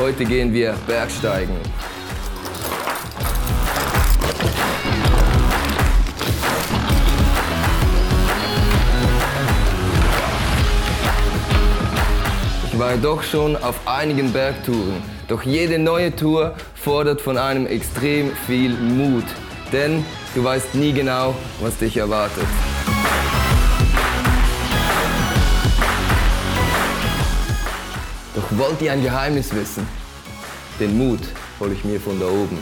Heute 0.00 0.24
gehen 0.24 0.54
wir 0.54 0.74
Bergsteigen. 0.86 1.56
war 12.78 12.96
doch 12.96 13.22
schon 13.22 13.56
auf 13.56 13.86
einigen 13.86 14.32
Bergtouren. 14.32 15.02
Doch 15.28 15.42
jede 15.42 15.78
neue 15.78 16.16
Tour 16.16 16.54
fordert 16.74 17.20
von 17.20 17.36
einem 17.36 17.66
extrem 17.66 18.34
viel 18.46 18.70
Mut. 18.70 19.26
Denn 19.70 20.02
du 20.34 20.42
weißt 20.42 20.74
nie 20.76 20.94
genau, 20.94 21.34
was 21.60 21.76
dich 21.76 21.98
erwartet. 21.98 22.46
Doch 28.40 28.58
wollt 28.58 28.80
ihr 28.80 28.92
ein 28.92 29.02
Geheimnis 29.02 29.54
wissen? 29.54 29.86
Den 30.78 30.96
Mut 30.96 31.20
hole 31.58 31.74
ich 31.74 31.84
mir 31.84 32.00
von 32.00 32.18
da 32.18 32.26
oben. 32.26 32.58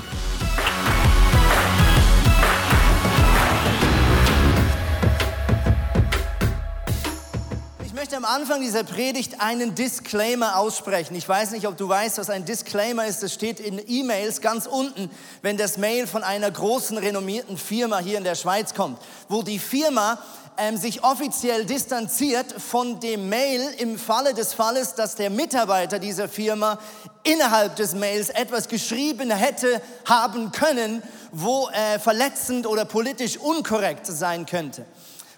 Anfang 8.28 8.60
dieser 8.60 8.84
Predigt 8.84 9.40
einen 9.40 9.74
Disclaimer 9.74 10.58
aussprechen. 10.58 11.14
Ich 11.14 11.26
weiß 11.26 11.52
nicht, 11.52 11.66
ob 11.66 11.78
du 11.78 11.88
weißt, 11.88 12.18
was 12.18 12.28
ein 12.28 12.44
Disclaimer 12.44 13.06
ist. 13.06 13.22
Das 13.22 13.32
steht 13.32 13.58
in 13.58 13.80
E-Mails 13.86 14.42
ganz 14.42 14.66
unten, 14.66 15.10
wenn 15.40 15.56
das 15.56 15.78
Mail 15.78 16.06
von 16.06 16.22
einer 16.22 16.50
großen 16.50 16.98
renommierten 16.98 17.56
Firma 17.56 18.00
hier 18.00 18.18
in 18.18 18.24
der 18.24 18.34
Schweiz 18.34 18.74
kommt, 18.74 18.98
wo 19.30 19.40
die 19.40 19.58
Firma 19.58 20.18
ähm, 20.58 20.76
sich 20.76 21.02
offiziell 21.04 21.64
distanziert 21.64 22.52
von 22.52 23.00
dem 23.00 23.30
Mail 23.30 23.62
im 23.78 23.98
Falle 23.98 24.34
des 24.34 24.52
Falles, 24.52 24.94
dass 24.94 25.14
der 25.14 25.30
Mitarbeiter 25.30 25.98
dieser 25.98 26.28
Firma 26.28 26.78
innerhalb 27.24 27.76
des 27.76 27.94
Mails 27.94 28.28
etwas 28.28 28.68
geschrieben 28.68 29.30
hätte 29.30 29.80
haben 30.04 30.52
können, 30.52 31.02
wo 31.32 31.70
äh, 31.70 31.98
verletzend 31.98 32.66
oder 32.66 32.84
politisch 32.84 33.38
unkorrekt 33.38 34.04
sein 34.06 34.44
könnte. 34.44 34.84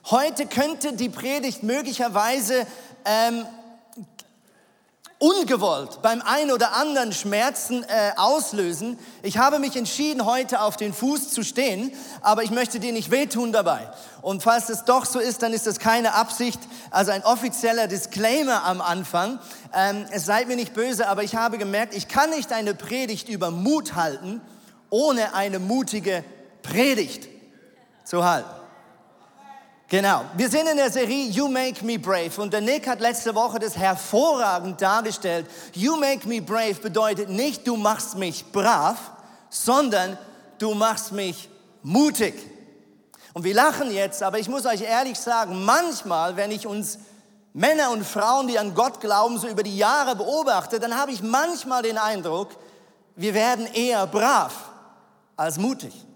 Heute 0.06 0.46
könnte 0.46 0.94
die 0.94 1.10
Predigt 1.10 1.62
möglicherweise 1.62 2.66
ähm, 3.04 3.46
ungewollt 5.18 6.00
beim 6.00 6.22
einen 6.22 6.50
oder 6.50 6.72
anderen 6.72 7.12
Schmerzen 7.12 7.84
äh, 7.84 8.12
auslösen. 8.16 8.98
Ich 9.22 9.36
habe 9.36 9.58
mich 9.58 9.76
entschieden, 9.76 10.24
heute 10.24 10.62
auf 10.62 10.78
den 10.78 10.94
Fuß 10.94 11.28
zu 11.28 11.44
stehen, 11.44 11.92
aber 12.22 12.42
ich 12.42 12.50
möchte 12.50 12.80
dir 12.80 12.92
nicht 12.92 13.10
wehtun 13.10 13.52
dabei. 13.52 13.90
Und 14.22 14.42
falls 14.42 14.70
es 14.70 14.84
doch 14.84 15.04
so 15.04 15.18
ist, 15.18 15.42
dann 15.42 15.52
ist 15.52 15.66
das 15.66 15.78
keine 15.78 16.14
Absicht, 16.14 16.58
also 16.90 17.12
ein 17.12 17.22
offizieller 17.22 17.86
Disclaimer 17.86 18.64
am 18.64 18.80
Anfang. 18.80 19.38
Ähm, 19.74 20.06
es 20.10 20.24
seid 20.24 20.48
mir 20.48 20.56
nicht 20.56 20.72
böse, 20.72 21.06
aber 21.06 21.22
ich 21.22 21.36
habe 21.36 21.58
gemerkt, 21.58 21.94
ich 21.94 22.08
kann 22.08 22.30
nicht 22.30 22.52
eine 22.52 22.74
Predigt 22.74 23.28
über 23.28 23.50
Mut 23.50 23.94
halten, 23.94 24.40
ohne 24.88 25.34
eine 25.34 25.58
mutige 25.58 26.24
Predigt 26.62 27.28
zu 28.04 28.24
halten. 28.24 28.59
Genau. 29.90 30.24
Wir 30.36 30.48
sind 30.48 30.68
in 30.68 30.76
der 30.76 30.92
Serie 30.92 31.26
You 31.30 31.48
Make 31.48 31.84
Me 31.84 31.98
Brave 31.98 32.30
und 32.40 32.52
der 32.52 32.60
Nick 32.60 32.86
hat 32.86 33.00
letzte 33.00 33.34
Woche 33.34 33.58
das 33.58 33.76
hervorragend 33.76 34.80
dargestellt. 34.80 35.46
You 35.74 35.96
Make 35.96 36.28
Me 36.28 36.40
Brave 36.40 36.74
bedeutet 36.74 37.28
nicht, 37.28 37.66
du 37.66 37.76
machst 37.76 38.16
mich 38.16 38.44
brav, 38.52 38.96
sondern 39.48 40.16
du 40.58 40.74
machst 40.74 41.10
mich 41.10 41.50
mutig. 41.82 42.34
Und 43.32 43.42
wir 43.42 43.52
lachen 43.52 43.90
jetzt, 43.90 44.22
aber 44.22 44.38
ich 44.38 44.48
muss 44.48 44.64
euch 44.64 44.82
ehrlich 44.82 45.18
sagen, 45.18 45.64
manchmal, 45.64 46.36
wenn 46.36 46.52
ich 46.52 46.68
uns 46.68 47.00
Männer 47.52 47.90
und 47.90 48.06
Frauen, 48.06 48.46
die 48.46 48.60
an 48.60 48.76
Gott 48.76 49.00
glauben, 49.00 49.38
so 49.38 49.48
über 49.48 49.64
die 49.64 49.76
Jahre 49.76 50.14
beobachte, 50.14 50.78
dann 50.78 50.96
habe 50.96 51.10
ich 51.10 51.20
manchmal 51.20 51.82
den 51.82 51.98
Eindruck, 51.98 52.50
wir 53.16 53.34
werden 53.34 53.66
eher 53.66 54.06
brav 54.06 54.52
als 55.36 55.58
mutig. 55.58 56.06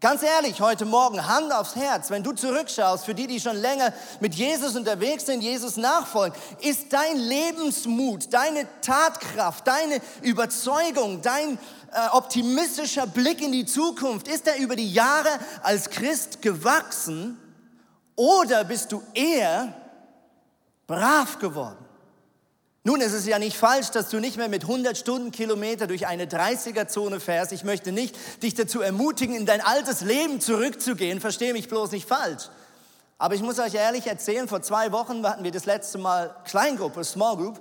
Ganz 0.00 0.22
ehrlich, 0.22 0.60
heute 0.60 0.84
Morgen, 0.84 1.26
Hand 1.26 1.52
aufs 1.52 1.74
Herz, 1.74 2.08
wenn 2.08 2.22
du 2.22 2.30
zurückschaust, 2.30 3.04
für 3.04 3.16
die, 3.16 3.26
die 3.26 3.40
schon 3.40 3.56
länger 3.56 3.92
mit 4.20 4.32
Jesus 4.32 4.76
unterwegs 4.76 5.26
sind, 5.26 5.40
Jesus 5.40 5.76
nachfolgen, 5.76 6.38
ist 6.60 6.92
dein 6.92 7.16
Lebensmut, 7.16 8.32
deine 8.32 8.68
Tatkraft, 8.80 9.66
deine 9.66 10.00
Überzeugung, 10.22 11.20
dein 11.20 11.58
äh, 11.92 12.08
optimistischer 12.12 13.08
Blick 13.08 13.42
in 13.42 13.50
die 13.50 13.66
Zukunft, 13.66 14.28
ist 14.28 14.46
er 14.46 14.58
über 14.58 14.76
die 14.76 14.92
Jahre 14.92 15.30
als 15.64 15.90
Christ 15.90 16.42
gewachsen 16.42 17.36
oder 18.14 18.62
bist 18.62 18.92
du 18.92 19.02
eher 19.14 19.74
brav 20.86 21.40
geworden? 21.40 21.87
Nun, 22.88 23.02
es 23.02 23.12
ist 23.12 23.26
ja 23.26 23.38
nicht 23.38 23.58
falsch, 23.58 23.90
dass 23.90 24.08
du 24.08 24.18
nicht 24.18 24.38
mehr 24.38 24.48
mit 24.48 24.62
100 24.62 24.96
Stundenkilometer 24.96 25.86
durch 25.86 26.06
eine 26.06 26.24
30er-Zone 26.24 27.20
fährst. 27.20 27.52
Ich 27.52 27.62
möchte 27.62 27.92
nicht 27.92 28.16
dich 28.42 28.54
dazu 28.54 28.80
ermutigen, 28.80 29.36
in 29.36 29.44
dein 29.44 29.60
altes 29.60 30.00
Leben 30.00 30.40
zurückzugehen. 30.40 31.20
Verstehe 31.20 31.52
mich 31.52 31.68
bloß 31.68 31.90
nicht 31.90 32.08
falsch. 32.08 32.48
Aber 33.18 33.34
ich 33.34 33.42
muss 33.42 33.58
euch 33.58 33.74
ehrlich 33.74 34.06
erzählen, 34.06 34.48
vor 34.48 34.62
zwei 34.62 34.90
Wochen 34.90 35.22
hatten 35.26 35.44
wir 35.44 35.50
das 35.50 35.66
letzte 35.66 35.98
Mal 35.98 36.34
Kleingruppe, 36.46 37.04
Small 37.04 37.36
Group. 37.36 37.60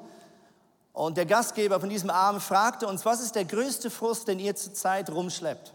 Und 0.93 1.17
der 1.17 1.25
Gastgeber 1.25 1.81
von 1.81 1.89
diesem 1.89 2.09
Abend 2.09 2.41
fragte 2.41 2.87
uns, 2.87 3.03
was 3.03 3.19
ist 3.19 3.35
der 3.35 3.43
größte 3.43 3.89
Frust, 3.89 4.29
den 4.29 4.39
ihr 4.39 4.55
zurzeit 4.55 5.09
rumschleppt? 5.09 5.73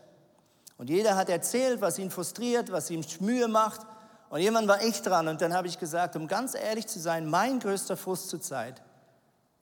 Und 0.78 0.88
jeder 0.88 1.14
hat 1.14 1.28
erzählt, 1.28 1.82
was 1.82 1.98
ihn 1.98 2.10
frustriert, 2.10 2.72
was 2.72 2.90
ihm 2.90 3.04
Mühe 3.20 3.48
macht. 3.48 3.82
Und 4.30 4.40
jemand 4.40 4.66
war 4.66 4.80
echt 4.80 5.04
dran. 5.04 5.28
Und 5.28 5.42
dann 5.42 5.52
habe 5.52 5.68
ich 5.68 5.78
gesagt, 5.78 6.16
um 6.16 6.26
ganz 6.26 6.54
ehrlich 6.54 6.86
zu 6.86 6.98
sein, 6.98 7.28
mein 7.28 7.60
größter 7.60 7.98
Frust 7.98 8.30
zurzeit 8.30 8.80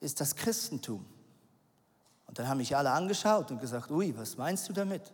ist 0.01 0.21
das 0.21 0.35
Christentum. 0.35 1.05
Und 2.27 2.39
dann 2.39 2.49
haben 2.49 2.59
mich 2.59 2.77
alle 2.77 2.91
angeschaut 2.91 3.51
und 3.51 3.61
gesagt, 3.61 3.91
ui, 3.91 4.17
was 4.17 4.37
meinst 4.37 4.69
du 4.69 4.73
damit? 4.73 5.13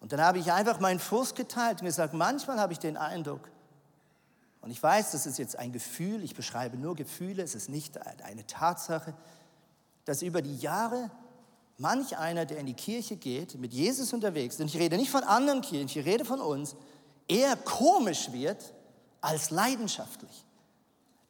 Und 0.00 0.12
dann 0.12 0.20
habe 0.20 0.38
ich 0.38 0.50
einfach 0.52 0.80
meinen 0.80 0.98
Frust 0.98 1.36
geteilt 1.36 1.80
und 1.80 1.86
gesagt, 1.86 2.14
manchmal 2.14 2.58
habe 2.58 2.72
ich 2.72 2.78
den 2.78 2.96
Eindruck, 2.96 3.50
und 4.62 4.70
ich 4.70 4.82
weiß, 4.82 5.12
das 5.12 5.24
ist 5.24 5.38
jetzt 5.38 5.58
ein 5.58 5.72
Gefühl, 5.72 6.22
ich 6.22 6.34
beschreibe 6.34 6.76
nur 6.76 6.94
Gefühle, 6.94 7.42
es 7.42 7.54
ist 7.54 7.70
nicht 7.70 7.98
eine 8.22 8.46
Tatsache, 8.46 9.14
dass 10.04 10.20
über 10.20 10.42
die 10.42 10.56
Jahre 10.56 11.10
manch 11.78 12.18
einer, 12.18 12.44
der 12.44 12.58
in 12.58 12.66
die 12.66 12.74
Kirche 12.74 13.16
geht, 13.16 13.58
mit 13.58 13.72
Jesus 13.72 14.12
unterwegs 14.12 14.56
ist, 14.56 14.60
und 14.60 14.66
ich 14.66 14.76
rede 14.76 14.96
nicht 14.96 15.10
von 15.10 15.22
anderen 15.24 15.62
Kirchen, 15.62 15.98
ich 15.98 16.06
rede 16.06 16.26
von 16.26 16.40
uns, 16.40 16.76
eher 17.26 17.56
komisch 17.56 18.32
wird 18.32 18.74
als 19.22 19.50
leidenschaftlich. 19.50 20.44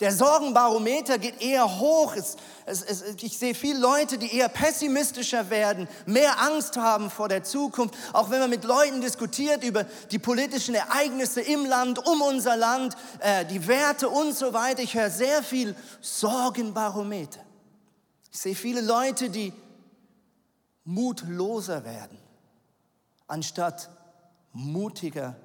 Der 0.01 0.13
Sorgenbarometer 0.13 1.19
geht 1.19 1.43
eher 1.43 1.79
hoch. 1.79 2.17
Es, 2.17 2.37
es, 2.65 2.83
es, 2.83 3.23
ich 3.23 3.37
sehe 3.37 3.55
viele 3.55 3.79
Leute, 3.79 4.17
die 4.17 4.35
eher 4.35 4.49
pessimistischer 4.49 5.51
werden, 5.51 5.89
mehr 6.07 6.41
Angst 6.41 6.79
haben 6.79 7.11
vor 7.11 7.29
der 7.29 7.45
Zukunft. 7.45 7.95
Auch 8.15 8.31
wenn 8.31 8.41
man 8.41 8.49
mit 8.49 8.65
Leuten 8.65 9.03
diskutiert 9.03 9.63
über 9.63 9.85
die 10.11 10.19
politischen 10.19 10.75
Ereignisse 10.75 11.43
im 11.43 11.67
Land, 11.67 12.07
um 12.07 12.23
unser 12.23 12.57
Land, 12.57 12.97
äh, 13.19 13.45
die 13.45 13.67
Werte 13.69 14.09
und 14.09 14.35
so 14.35 14.55
weiter. 14.55 14.83
Ich 14.83 14.95
höre 14.95 15.11
sehr 15.11 15.43
viel 15.43 15.77
Sorgenbarometer. 16.01 17.41
Ich 18.33 18.39
sehe 18.39 18.55
viele 18.55 18.81
Leute, 18.81 19.29
die 19.29 19.53
mutloser 20.85 21.85
werden, 21.85 22.17
anstatt 23.27 23.91
mutiger 24.55 25.37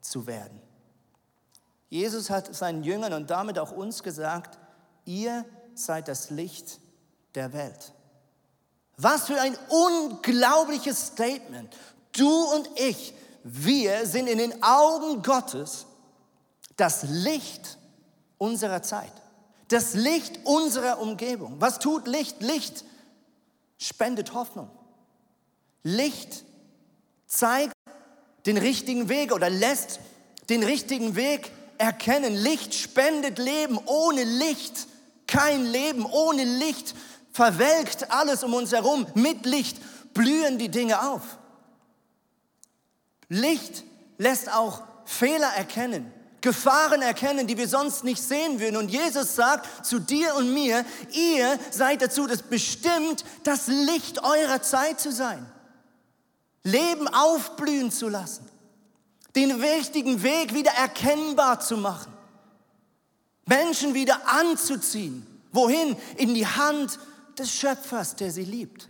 zu 0.00 0.26
werden. 0.26 0.61
Jesus 1.92 2.30
hat 2.30 2.54
seinen 2.54 2.84
Jüngern 2.84 3.12
und 3.12 3.28
damit 3.28 3.58
auch 3.58 3.70
uns 3.70 4.02
gesagt, 4.02 4.58
ihr 5.04 5.44
seid 5.74 6.08
das 6.08 6.30
Licht 6.30 6.80
der 7.34 7.52
Welt. 7.52 7.92
Was 8.96 9.26
für 9.26 9.38
ein 9.38 9.54
unglaubliches 9.68 11.08
Statement. 11.08 11.76
Du 12.12 12.30
und 12.54 12.70
ich, 12.76 13.12
wir 13.44 14.06
sind 14.06 14.26
in 14.26 14.38
den 14.38 14.62
Augen 14.62 15.22
Gottes 15.22 15.84
das 16.78 17.02
Licht 17.02 17.76
unserer 18.38 18.80
Zeit, 18.80 19.12
das 19.68 19.92
Licht 19.92 20.40
unserer 20.44 20.98
Umgebung. 20.98 21.56
Was 21.58 21.78
tut 21.78 22.08
Licht? 22.08 22.40
Licht 22.40 22.86
spendet 23.76 24.32
Hoffnung. 24.32 24.70
Licht 25.82 26.42
zeigt 27.26 27.74
den 28.46 28.56
richtigen 28.56 29.10
Weg 29.10 29.30
oder 29.34 29.50
lässt 29.50 30.00
den 30.48 30.62
richtigen 30.62 31.16
Weg 31.16 31.52
erkennen. 31.82 32.34
Licht 32.34 32.74
spendet 32.74 33.38
Leben. 33.38 33.78
Ohne 33.86 34.22
Licht 34.22 34.86
kein 35.26 35.66
Leben. 35.66 36.06
Ohne 36.06 36.44
Licht 36.44 36.94
verwelkt 37.32 38.10
alles 38.10 38.44
um 38.44 38.54
uns 38.54 38.72
herum. 38.72 39.06
Mit 39.14 39.44
Licht 39.44 39.78
blühen 40.14 40.58
die 40.58 40.68
Dinge 40.68 41.10
auf. 41.10 41.22
Licht 43.28 43.82
lässt 44.18 44.52
auch 44.52 44.82
Fehler 45.04 45.48
erkennen, 45.56 46.12
Gefahren 46.40 47.02
erkennen, 47.02 47.46
die 47.46 47.56
wir 47.56 47.68
sonst 47.68 48.04
nicht 48.04 48.22
sehen 48.22 48.60
würden. 48.60 48.76
Und 48.76 48.90
Jesus 48.90 49.34
sagt 49.34 49.84
zu 49.84 49.98
dir 49.98 50.34
und 50.36 50.52
mir, 50.54 50.84
ihr 51.12 51.58
seid 51.70 52.02
dazu 52.02 52.26
das 52.26 52.42
bestimmt, 52.42 53.24
das 53.42 53.66
Licht 53.66 54.22
eurer 54.22 54.62
Zeit 54.62 55.00
zu 55.00 55.10
sein. 55.10 55.44
Leben 56.62 57.08
aufblühen 57.08 57.90
zu 57.90 58.08
lassen. 58.08 58.51
Den 59.34 59.50
richtigen 59.60 60.22
Weg 60.22 60.54
wieder 60.54 60.72
erkennbar 60.72 61.60
zu 61.60 61.76
machen. 61.76 62.12
Menschen 63.46 63.94
wieder 63.94 64.28
anzuziehen. 64.28 65.26
Wohin? 65.52 65.96
In 66.16 66.34
die 66.34 66.46
Hand 66.46 66.98
des 67.38 67.50
Schöpfers, 67.50 68.16
der 68.16 68.30
sie 68.30 68.44
liebt. 68.44 68.88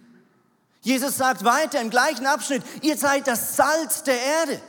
Jesus 0.82 1.16
sagt 1.16 1.44
weiter 1.44 1.80
im 1.80 1.90
gleichen 1.90 2.26
Abschnitt, 2.26 2.62
ihr 2.82 2.96
seid 2.96 3.28
das 3.28 3.56
Salz 3.56 4.02
der 4.02 4.20
Erde. 4.20 4.60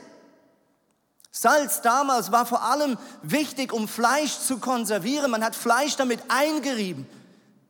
Salz 1.32 1.82
damals 1.82 2.30
war 2.30 2.46
vor 2.46 2.62
allem 2.62 2.96
wichtig, 3.22 3.72
um 3.72 3.88
Fleisch 3.88 4.38
zu 4.38 4.58
konservieren. 4.58 5.32
Man 5.32 5.42
hat 5.42 5.56
Fleisch 5.56 5.96
damit 5.96 6.20
eingerieben. 6.28 7.06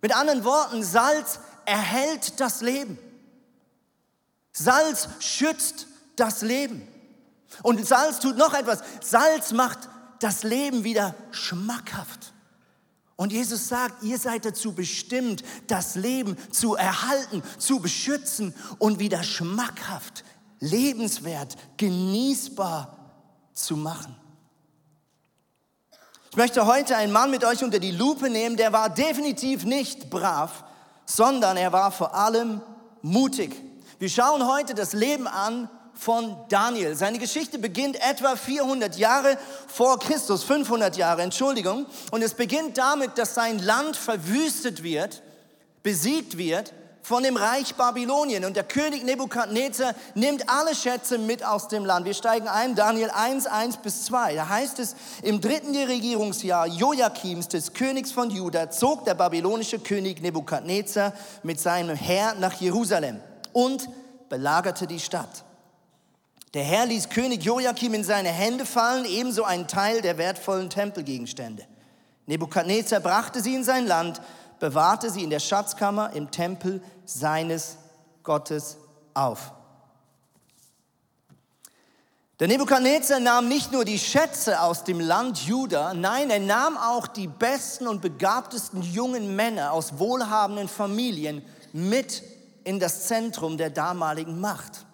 Mit 0.03 0.15
anderen 0.15 0.45
Worten, 0.45 0.83
Salz 0.83 1.41
erhält 1.65 2.39
das 2.41 2.61
Leben. 2.61 2.99
Salz 4.53 5.09
schützt 5.21 5.87
das 6.17 6.43
Leben. 6.43 6.87
Und 7.62 7.87
Salz 7.87 8.21
tut 8.21 8.37
noch 8.37 8.55
etwas. 8.55 8.81
Salz 9.03 9.53
macht 9.53 9.79
das 10.19 10.43
Leben 10.43 10.85
wieder 10.85 11.15
schmackhaft. 11.31 12.33
Und 13.17 13.33
Jesus 13.33 13.69
sagt, 13.69 14.03
ihr 14.03 14.19
seid 14.19 14.45
dazu 14.45 14.73
bestimmt, 14.73 15.45
das 15.69 15.95
Leben 15.95 16.37
zu 16.51 16.75
erhalten, 16.75 17.43
zu 17.59 17.79
beschützen 17.79 18.55
und 18.79 18.99
wieder 18.99 19.23
schmackhaft, 19.23 20.25
lebenswert, 20.59 21.55
genießbar 21.77 22.97
zu 23.53 23.77
machen. 23.77 24.17
Ich 26.31 26.37
möchte 26.37 26.67
heute 26.67 26.97
einen 26.97 27.12
Mann 27.12 27.31
mit 27.31 27.45
euch 27.45 27.62
unter 27.62 27.79
die 27.79 27.93
Lupe 27.93 28.29
nehmen, 28.29 28.56
der 28.56 28.73
war 28.73 28.91
definitiv 28.91 29.65
nicht 29.65 30.11
brav, 30.11 30.65
sondern 31.06 31.56
er 31.56 31.73
war 31.73 31.93
vor 31.93 32.17
allem 32.17 32.61
mutig. 33.03 33.55
Wir 34.01 34.09
schauen 34.09 34.45
heute 34.45 34.75
das 34.75 34.93
Leben 34.93 35.29
an 35.29 35.71
von 35.94 36.37
Daniel. 36.49 36.94
Seine 36.96 37.19
Geschichte 37.19 37.58
beginnt 37.58 37.96
etwa 37.96 38.37
400 38.37 38.96
Jahre 38.96 39.38
vor 39.67 39.99
Christus, 39.99 40.44
500 40.44 40.96
Jahre, 40.96 41.23
Entschuldigung. 41.23 41.87
Und 42.11 42.23
es 42.23 42.35
beginnt 42.35 42.79
damit, 42.79 43.17
dass 43.17 43.35
sein 43.35 43.58
Land 43.58 43.96
verwüstet 43.96 44.82
wird, 44.82 45.23
besiegt 45.82 46.37
wird 46.37 46.73
von 47.05 47.23
dem 47.23 47.37
Reich 47.37 47.75
Babylonien. 47.75 48.44
Und 48.44 48.56
der 48.56 48.64
König 48.64 49.05
Nebukadnezar 49.05 49.94
nimmt 50.14 50.49
alle 50.49 50.75
Schätze 50.75 51.19
mit 51.19 51.44
aus 51.44 51.69
dem 51.69 51.85
Land. 51.85 52.06
Wir 52.06 52.14
steigen 52.14 52.49
ein, 52.49 52.75
Daniel 52.75 53.11
1, 53.11 53.46
1 53.46 53.76
bis 53.79 54.06
2. 54.06 54.35
Da 54.35 54.49
heißt 54.49 54.79
es, 54.79 54.96
im 55.23 55.41
dritten 55.41 55.76
Regierungsjahr 55.76 56.67
Joachims, 56.67 57.49
des 57.49 57.75
Königs 57.75 58.11
von 58.11 58.31
Juda, 58.31 58.70
zog 58.70 59.05
der 59.05 59.14
babylonische 59.14 59.79
König 59.79 60.23
Nebukadnezar 60.23 61.12
mit 61.43 61.61
seinem 61.61 61.94
Heer 61.94 62.35
nach 62.41 62.55
Jerusalem 62.55 63.20
und 63.52 63.88
belagerte 64.31 64.87
die 64.87 65.00
Stadt. 65.00 65.44
Der 66.55 66.62
Herr 66.62 66.87
ließ 66.87 67.09
König 67.09 67.43
Joachim 67.43 67.95
in 67.95 68.05
seine 68.05 68.29
Hände 68.29 68.65
fallen, 68.65 69.05
ebenso 69.06 69.43
einen 69.43 69.67
Teil 69.67 70.01
der 70.03 70.19
wertvollen 70.19 70.71
Tempelgegenstände. 70.71 71.65
Nebukadnezar 72.27 73.01
brachte 73.01 73.41
sie 73.43 73.56
in 73.56 73.65
sein 73.65 73.87
Land, 73.87 74.23
bewahrte 74.61 75.11
sie 75.11 75.25
in 75.25 75.31
der 75.31 75.41
Schatzkammer 75.41 76.12
im 76.15 76.31
Tempel 76.31 76.81
seines 77.05 77.77
Gottes 78.23 78.79
auf. 79.15 79.53
Der 82.39 82.47
Nebukadnezar 82.47 83.19
nahm 83.19 83.49
nicht 83.49 83.73
nur 83.73 83.85
die 83.85 83.99
Schätze 83.99 84.61
aus 84.61 84.85
dem 84.85 85.01
Land 85.01 85.39
Juda, 85.39 85.93
nein, 85.93 86.31
er 86.31 86.41
nahm 86.41 86.77
auch 86.77 87.09
die 87.09 87.27
besten 87.29 87.89
und 87.89 88.01
begabtesten 88.01 88.83
jungen 88.83 89.35
Männer 89.35 89.73
aus 89.73 89.99
wohlhabenden 89.99 90.69
Familien 90.69 91.45
mit 91.73 92.23
in 92.62 92.79
das 92.79 93.09
Zentrum 93.09 93.56
der 93.56 93.71
damaligen 93.71 94.41
Macht. 94.41 94.87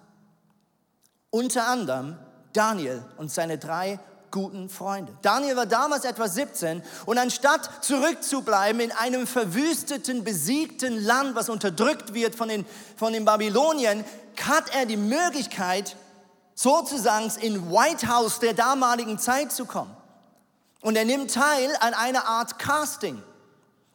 Unter 1.30 1.68
anderem 1.68 2.16
Daniel 2.52 3.04
und 3.16 3.30
seine 3.30 3.58
drei 3.58 4.00
guten 4.30 4.68
Freunde. 4.68 5.12
Daniel 5.22 5.56
war 5.56 5.66
damals 5.66 6.04
etwa 6.04 6.28
17 6.28 6.82
und 7.06 7.18
anstatt 7.18 7.84
zurückzubleiben 7.84 8.80
in 8.80 8.92
einem 8.92 9.26
verwüsteten, 9.26 10.24
besiegten 10.24 11.02
Land, 11.04 11.34
was 11.34 11.48
unterdrückt 11.48 12.14
wird 12.14 12.34
von 12.34 12.48
den, 12.48 12.64
von 12.96 13.12
den 13.12 13.24
Babyloniern, 13.24 14.04
hat 14.40 14.74
er 14.74 14.86
die 14.86 14.96
Möglichkeit, 14.96 15.96
sozusagen 16.54 17.30
in 17.40 17.70
White 17.70 18.08
House 18.08 18.38
der 18.38 18.54
damaligen 18.54 19.18
Zeit 19.18 19.52
zu 19.52 19.64
kommen. 19.64 19.94
Und 20.80 20.96
er 20.96 21.04
nimmt 21.04 21.34
teil 21.34 21.70
an 21.80 21.94
einer 21.94 22.26
Art 22.26 22.58
Casting. 22.58 23.22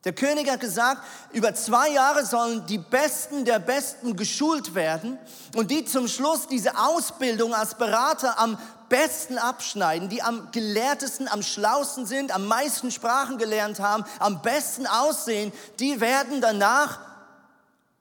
Der 0.06 0.14
König 0.14 0.50
hat 0.50 0.60
gesagt, 0.60 1.02
über 1.34 1.56
zwei 1.56 1.90
Jahre 1.90 2.26
sollen 2.26 2.66
die 2.68 2.78
Besten 2.78 3.44
der 3.44 3.58
Besten 3.58 4.16
geschult 4.16 4.76
werden 4.76 5.18
und 5.56 5.72
die 5.72 5.84
zum 5.84 6.08
Schluss 6.08 6.48
diese 6.48 6.78
Ausbildung 6.78 7.56
als 7.56 7.74
Berater 7.74 8.38
am 8.38 8.60
besten 8.88 9.40
abschneiden, 9.40 10.08
die 10.08 10.22
am 10.22 10.52
gelehrtesten, 10.52 11.28
am 11.28 11.42
schlausten 11.42 12.06
sind, 12.06 12.34
am 12.34 12.46
meisten 12.46 12.92
Sprachen 12.92 13.40
gelernt 13.40 13.80
haben, 13.80 14.06
am 14.20 14.44
besten 14.44 14.86
aussehen, 14.86 15.52
die 15.80 16.00
werden 16.00 16.40
danach 16.40 17.00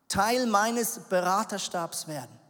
Teil 0.08 0.46
meines 0.46 1.00
Beraterstabs 1.08 2.06
werden. 2.06 2.43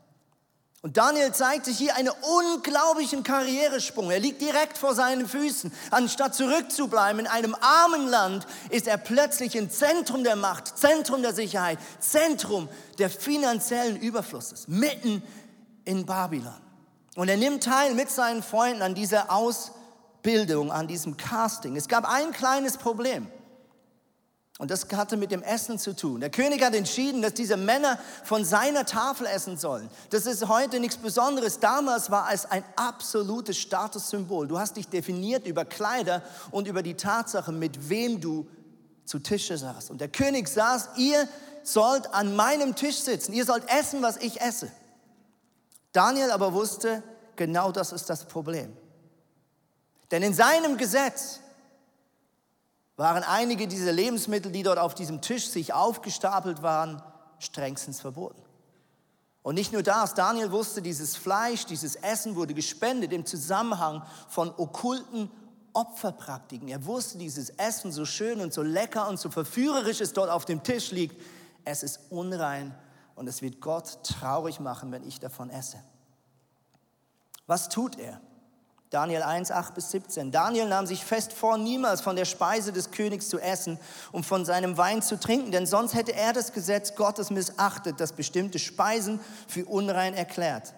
Und 0.85 0.99
Daniel 0.99 1.33
zeigt 1.33 1.65
sich 1.65 1.79
hier 1.79 1.97
einen 1.97 2.11
unglaublichen 2.11 3.23
Karrieresprung. 3.23 4.11
Er 4.11 4.21
liegt 4.21 4.43
direkt 4.43 4.77
vor 4.77 4.95
seinen 4.95 5.27
Füßen. 5.27 5.73
Anstatt 5.91 6.35
zurückzubleiben 6.35 7.21
in 7.21 7.27
einem 7.27 7.57
armen 7.59 8.07
Land, 8.07 8.47
ist 8.69 8.87
er 8.87 8.99
plötzlich 8.99 9.57
im 9.57 9.71
Zentrum 9.71 10.25
der 10.25 10.37
Macht, 10.37 10.77
Zentrum 10.77 11.23
der 11.23 11.33
Sicherheit, 11.33 11.79
Zentrum 12.01 12.69
der 12.99 13.09
finanziellen 13.09 13.97
Überflusses, 13.97 14.69
mitten 14.69 15.23
in 15.87 16.05
Babylon. 16.05 16.53
Und 17.17 17.31
er 17.31 17.39
nimmt 17.39 17.65
teil 17.65 17.95
mit 17.95 18.11
seinen 18.11 18.43
Freunden 18.43 18.83
an 18.83 18.95
dieser 18.95 19.33
Ausbildung, 19.33 20.71
an 20.71 20.87
diesem 20.87 21.17
Casting. 21.17 21.77
Es 21.77 21.89
gab 21.89 22.07
ein 22.07 22.31
kleines 22.33 22.77
Problem. 22.77 23.27
Und 24.59 24.71
das 24.71 24.87
hatte 24.93 25.17
mit 25.17 25.33
dem 25.33 25.43
Essen 25.43 25.81
zu 25.81 25.97
tun. 25.97 26.21
Der 26.21 26.31
König 26.31 26.63
hat 26.63 26.75
entschieden, 26.75 27.23
dass 27.23 27.35
diese 27.35 27.57
Männer 27.57 27.99
von 28.23 28.45
seiner 28.45 28.87
Tafel 28.87 29.27
essen 29.27 29.57
sollen. 29.57 29.91
Das 30.11 30.27
ist 30.27 30.47
heute 30.47 30.79
nichts 30.79 30.97
Besonderes. 30.97 31.59
Damals 31.59 32.11
war 32.11 32.33
es 32.33 32.47
ein 32.47 32.63
absolutes 32.77 33.59
Statussymbol. 33.59 34.47
Du 34.47 34.59
hast 34.59 34.77
dich 34.77 34.89
definiert 34.89 35.47
über 35.49 35.65
Kleider 35.65 36.23
und 36.53 36.69
über 36.69 36.85
die 36.85 36.95
Tatsache, 36.95 37.51
mit 37.51 37.89
wem 37.89 38.21
du 38.21 38.47
zu 39.05 39.19
Tische 39.19 39.59
saßt. 39.59 39.91
Und 39.91 40.01
der 40.01 40.09
König 40.09 40.47
saß, 40.47 40.91
ihr 40.99 41.29
sollt 41.65 42.15
an 42.15 42.37
meinem 42.37 42.77
Tisch 42.77 42.99
sitzen. 42.99 43.33
Ihr 43.33 43.45
sollt 43.45 43.65
essen, 43.69 44.03
was 44.03 44.19
ich 44.19 44.41
esse. 44.41 44.71
Daniel 45.93 46.31
aber 46.31 46.53
wusste, 46.53 47.03
genau 47.35 47.73
das 47.73 47.91
ist 47.91 48.09
das 48.09 48.25
Problem. 48.25 48.77
Denn 50.13 50.23
in 50.23 50.33
seinem 50.33 50.77
Gesetz 50.77 51.41
waren 52.97 53.25
einige 53.25 53.67
dieser 53.67 53.93
Lebensmittel, 53.93 54.53
die 54.53 54.63
dort 54.63 54.79
auf 54.79 54.95
diesem 54.95 55.21
Tisch 55.21 55.49
sich 55.49 55.73
aufgestapelt 55.73 56.63
waren, 56.63 57.03
strengstens 57.39 58.01
verboten. 58.01 58.41
Und 59.43 59.57
nicht 59.57 59.73
nur 59.73 59.83
das, 59.83 60.15
Daniel 60.15 60.53
wusste, 60.53 60.81
dieses 60.81 61.17
Fleisch, 61.17 61.67
dieses 61.67 61.97
Essen 61.97 62.35
wurde 62.35 62.55
gespendet 62.55 63.13
im 63.13 63.27
Zusammenhang 63.27 64.03
von 64.29 64.53
okkulten 64.57 65.31
Opferpraktiken. 65.75 66.69
Er 66.69 66.87
wusste, 66.87 67.19
dieses 67.19 67.51
Essen 67.51 67.93
so 67.93 68.07
schön 68.07 68.41
und 68.41 68.55
so 68.55 68.63
lecker 68.63 69.09
und 69.09 69.19
so 69.19 69.31
verführerisch 69.31 70.01
es 70.01 70.13
dort 70.13 70.31
auf 70.31 70.45
dem 70.45 70.63
Tisch 70.63 70.93
liegt, 70.93 71.21
es 71.65 71.83
ist 71.83 72.01
unrein 72.11 72.75
und 73.17 73.27
es 73.29 73.43
wird 73.43 73.61
Gott 73.61 73.99
traurig 74.05 74.61
machen, 74.61 74.93
wenn 74.93 75.07
ich 75.07 75.21
davon 75.21 75.51
esse. 75.51 75.79
Was 77.47 77.69
tut 77.69 77.99
er? 77.99 78.21
Daniel 78.95 79.25
1, 79.25 79.51
8 79.51 79.75
bis 79.75 79.91
17. 79.91 80.31
Daniel 80.31 80.69
nahm 80.69 80.87
sich 80.87 81.05
fest 81.05 81.33
vor, 81.33 81.59
niemals 81.59 82.01
von 82.01 82.15
der 82.15 82.27
Speise 82.27 82.73
des 82.73 82.93
Königs 82.93 83.29
zu 83.29 83.41
essen 83.41 83.77
und 84.13 84.25
von 84.25 84.45
seinem 84.45 84.77
Wein 84.77 85.03
zu 85.03 85.19
trinken, 85.19 85.51
denn 85.51 85.67
sonst 85.67 85.95
hätte 85.95 86.15
er 86.15 86.33
das 86.33 86.53
Gesetz 86.53 86.95
Gottes 86.95 87.31
missachtet, 87.31 87.99
das 87.99 88.13
bestimmte 88.13 88.61
Speisen 88.61 89.19
für 89.49 89.65
unrein 89.65 90.15
erklärt. 90.15 90.75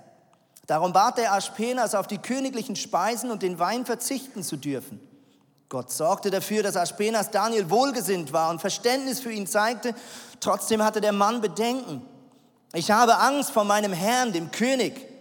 Darum 0.67 0.95
bat 0.95 1.19
er 1.19 1.35
Aspenas, 1.35 1.95
auf 1.95 2.07
die 2.07 2.17
königlichen 2.17 2.75
Speisen 2.75 3.31
und 3.31 3.43
den 3.43 3.59
Wein 3.59 3.85
verzichten 3.85 4.43
zu 4.43 4.57
dürfen. 4.57 4.99
Gott 5.69 5.93
sorgte 5.93 6.31
dafür, 6.31 6.63
dass 6.63 6.79
Aspenas 6.79 7.31
Daniel 7.31 7.69
wohlgesinnt 7.69 8.33
war 8.33 8.49
und 8.49 8.63
Verständnis 8.63 9.21
für 9.21 9.31
ihn 9.31 9.47
zeigte. 9.47 9.95
Trotzdem 10.41 10.83
hatte 10.83 11.03
der 11.03 11.13
Mann 11.13 11.43
Bedenken. 11.43 12.01
Ich 12.73 12.91
habe 12.91 13.19
Angst 13.19 13.51
vor 13.51 13.65
meinem 13.65 13.93
Herrn, 13.93 14.33
dem 14.33 14.51
König, 14.53 15.16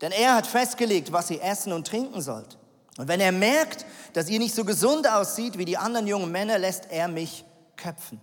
denn 0.00 0.12
er 0.12 0.34
hat 0.34 0.46
festgelegt, 0.46 1.12
was 1.12 1.30
ihr 1.30 1.42
essen 1.42 1.72
und 1.72 1.86
trinken 1.86 2.20
sollt. 2.20 2.58
Und 2.96 3.08
wenn 3.08 3.20
er 3.20 3.32
merkt, 3.32 3.84
dass 4.12 4.28
ihr 4.28 4.38
nicht 4.38 4.54
so 4.54 4.64
gesund 4.64 5.08
aussieht 5.08 5.58
wie 5.58 5.64
die 5.64 5.78
anderen 5.78 6.06
jungen 6.06 6.30
Männer, 6.30 6.58
lässt 6.58 6.90
er 6.90 7.08
mich 7.08 7.44
köpfen. 7.76 8.20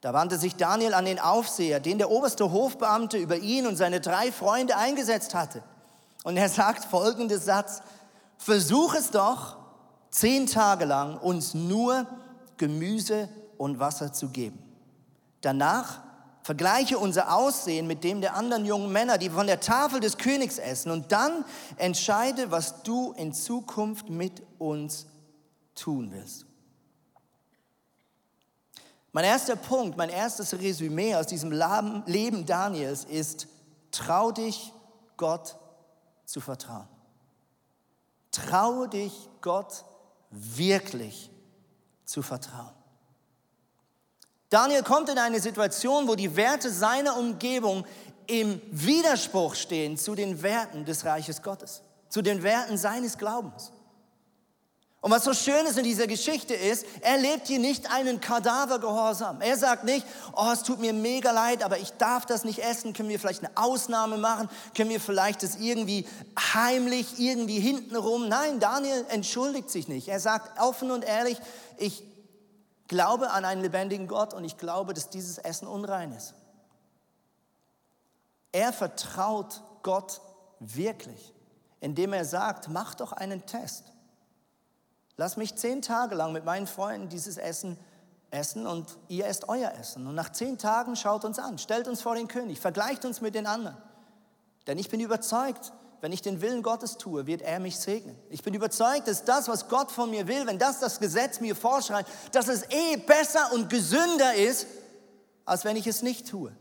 Da 0.00 0.12
wandte 0.12 0.38
sich 0.38 0.54
Daniel 0.54 0.94
an 0.94 1.06
den 1.06 1.18
Aufseher, 1.18 1.80
den 1.80 1.98
der 1.98 2.10
oberste 2.10 2.52
Hofbeamte 2.52 3.16
über 3.18 3.36
ihn 3.36 3.66
und 3.66 3.76
seine 3.76 4.00
drei 4.00 4.30
Freunde 4.30 4.76
eingesetzt 4.76 5.34
hatte. 5.34 5.62
Und 6.24 6.36
er 6.36 6.48
sagt 6.48 6.84
folgenden 6.84 7.40
Satz, 7.40 7.80
versuch 8.36 8.94
es 8.94 9.10
doch, 9.10 9.56
zehn 10.10 10.46
Tage 10.46 10.84
lang 10.84 11.18
uns 11.18 11.54
nur 11.54 12.06
Gemüse 12.58 13.28
und 13.56 13.80
Wasser 13.80 14.12
zu 14.12 14.28
geben. 14.28 14.62
Danach 15.40 16.00
vergleiche 16.48 16.98
unser 16.98 17.36
Aussehen 17.36 17.86
mit 17.86 18.04
dem 18.04 18.22
der 18.22 18.34
anderen 18.34 18.64
jungen 18.64 18.90
Männer, 18.90 19.18
die 19.18 19.28
von 19.28 19.46
der 19.46 19.60
Tafel 19.60 20.00
des 20.00 20.16
Königs 20.16 20.56
essen, 20.56 20.90
und 20.90 21.12
dann 21.12 21.44
entscheide, 21.76 22.50
was 22.50 22.82
du 22.84 23.12
in 23.18 23.34
Zukunft 23.34 24.08
mit 24.08 24.42
uns 24.56 25.04
tun 25.74 26.10
willst. 26.10 26.46
Mein 29.12 29.26
erster 29.26 29.56
Punkt, 29.56 29.98
mein 29.98 30.08
erstes 30.08 30.58
Resümee 30.58 31.16
aus 31.16 31.26
diesem 31.26 31.52
Leben 31.52 32.46
Daniels 32.46 33.04
ist, 33.04 33.46
trau 33.90 34.32
dich, 34.32 34.72
Gott 35.18 35.54
zu 36.24 36.40
vertrauen. 36.40 36.88
Traue 38.30 38.88
dich, 38.88 39.28
Gott 39.42 39.84
wirklich 40.30 41.30
zu 42.06 42.22
vertrauen. 42.22 42.77
Daniel 44.50 44.82
kommt 44.82 45.08
in 45.10 45.18
eine 45.18 45.40
Situation, 45.40 46.08
wo 46.08 46.14
die 46.14 46.34
Werte 46.34 46.70
seiner 46.70 47.16
Umgebung 47.18 47.84
im 48.26 48.60
Widerspruch 48.70 49.54
stehen 49.54 49.96
zu 49.96 50.14
den 50.14 50.42
Werten 50.42 50.84
des 50.84 51.04
Reiches 51.04 51.42
Gottes, 51.42 51.82
zu 52.08 52.22
den 52.22 52.42
Werten 52.42 52.78
seines 52.78 53.18
Glaubens. 53.18 53.72
Und 55.00 55.12
was 55.12 55.22
so 55.22 55.32
schön 55.32 55.64
ist 55.66 55.78
in 55.78 55.84
dieser 55.84 56.08
Geschichte 56.08 56.54
ist, 56.54 56.84
er 57.02 57.18
lebt 57.18 57.46
hier 57.46 57.60
nicht 57.60 57.90
einen 57.90 58.20
Kadavergehorsam. 58.20 59.40
Er 59.40 59.56
sagt 59.56 59.84
nicht, 59.84 60.04
oh, 60.34 60.50
es 60.52 60.64
tut 60.64 60.80
mir 60.80 60.92
mega 60.92 61.30
leid, 61.30 61.62
aber 61.62 61.78
ich 61.78 61.92
darf 61.92 62.26
das 62.26 62.42
nicht 62.42 62.58
essen. 62.58 62.94
Können 62.94 63.08
wir 63.08 63.20
vielleicht 63.20 63.44
eine 63.44 63.56
Ausnahme 63.56 64.16
machen? 64.16 64.48
Können 64.76 64.90
wir 64.90 65.00
vielleicht 65.00 65.44
das 65.44 65.54
irgendwie 65.54 66.04
heimlich, 66.52 67.18
irgendwie 67.20 67.60
hintenrum? 67.60 68.28
Nein, 68.28 68.58
Daniel 68.58 69.06
entschuldigt 69.08 69.70
sich 69.70 69.86
nicht. 69.86 70.08
Er 70.08 70.18
sagt 70.18 70.60
offen 70.60 70.90
und 70.90 71.04
ehrlich, 71.04 71.38
ich 71.76 72.02
glaube 72.88 73.30
an 73.30 73.44
einen 73.44 73.62
lebendigen 73.62 74.08
Gott 74.08 74.34
und 74.34 74.44
ich 74.44 74.56
glaube, 74.56 74.94
dass 74.94 75.10
dieses 75.10 75.38
Essen 75.38 75.68
unrein 75.68 76.12
ist. 76.12 76.34
Er 78.52 78.72
vertraut 78.72 79.62
Gott 79.82 80.20
wirklich, 80.58 81.34
indem 81.80 82.12
er 82.12 82.24
sagt, 82.24 82.68
mach 82.68 82.94
doch 82.94 83.12
einen 83.12 83.46
Test. 83.46 83.92
Lass 85.16 85.36
mich 85.36 85.56
zehn 85.56 85.82
Tage 85.82 86.14
lang 86.14 86.32
mit 86.32 86.44
meinen 86.44 86.66
Freunden 86.66 87.08
dieses 87.08 87.36
Essen 87.36 87.78
essen 88.30 88.66
und 88.66 88.98
ihr 89.08 89.26
esst 89.26 89.48
euer 89.48 89.72
Essen. 89.72 90.06
Und 90.06 90.14
nach 90.14 90.30
zehn 90.30 90.58
Tagen 90.58 90.96
schaut 90.96 91.24
uns 91.24 91.38
an, 91.38 91.58
stellt 91.58 91.88
uns 91.88 92.00
vor 92.00 92.14
den 92.14 92.28
König, 92.28 92.60
vergleicht 92.60 93.04
uns 93.04 93.20
mit 93.20 93.34
den 93.34 93.46
anderen. 93.46 93.76
Denn 94.66 94.78
ich 94.78 94.90
bin 94.90 95.00
überzeugt, 95.00 95.72
wenn 96.00 96.12
ich 96.12 96.22
den 96.22 96.40
Willen 96.40 96.62
Gottes 96.62 96.96
tue, 96.96 97.26
wird 97.26 97.42
er 97.42 97.58
mich 97.60 97.78
segnen. 97.78 98.16
Ich 98.30 98.42
bin 98.42 98.54
überzeugt, 98.54 99.08
dass 99.08 99.24
das, 99.24 99.48
was 99.48 99.68
Gott 99.68 99.90
von 99.90 100.10
mir 100.10 100.28
will, 100.28 100.46
wenn 100.46 100.58
das 100.58 100.78
das 100.78 101.00
Gesetz 101.00 101.40
mir 101.40 101.56
vorschreibt, 101.56 102.08
dass 102.32 102.48
es 102.48 102.62
eh 102.70 102.96
besser 102.96 103.52
und 103.52 103.68
gesünder 103.68 104.34
ist, 104.34 104.66
als 105.44 105.64
wenn 105.64 105.76
ich 105.76 105.86
es 105.86 106.02
nicht 106.02 106.28
tue. 106.28 106.52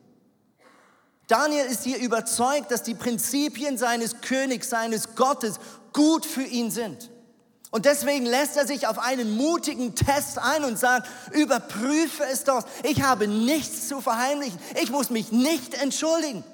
Daniel 1.27 1.65
ist 1.65 1.84
hier 1.84 2.00
überzeugt, 2.00 2.72
dass 2.72 2.84
die 2.84 2.96
Prinzipien 2.96 3.77
seines 3.77 4.22
Königs, 4.22 4.70
seines 4.70 5.15
Gottes 5.15 5.60
gut 5.94 6.25
für 6.25 6.44
ihn 6.44 6.72
sind. 6.72 7.12
Und 7.70 7.86
deswegen 7.86 8.25
lässt 8.25 8.56
er 8.56 8.65
sich 8.65 8.88
auf 8.88 8.98
einen 8.98 9.36
mutigen 9.36 9.94
Test 9.94 10.39
ein 10.39 10.63
und 10.63 10.79
sagt, 10.79 11.10
überprüfe 11.34 12.24
es 12.32 12.46
doch. 12.46 12.63
Ich 12.84 13.01
habe 13.01 13.27
nichts 13.27 13.89
zu 13.89 14.00
verheimlichen. 14.00 14.58
Ich 14.82 14.89
muss 14.89 15.10
mich 15.10 15.34
nicht 15.34 15.74
entschuldigen. 15.74 16.46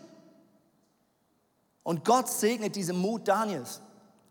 Und 1.83 2.05
Gott 2.05 2.29
segnet 2.29 2.75
diesen 2.75 2.97
Mut 2.97 3.27
Daniels. 3.27 3.81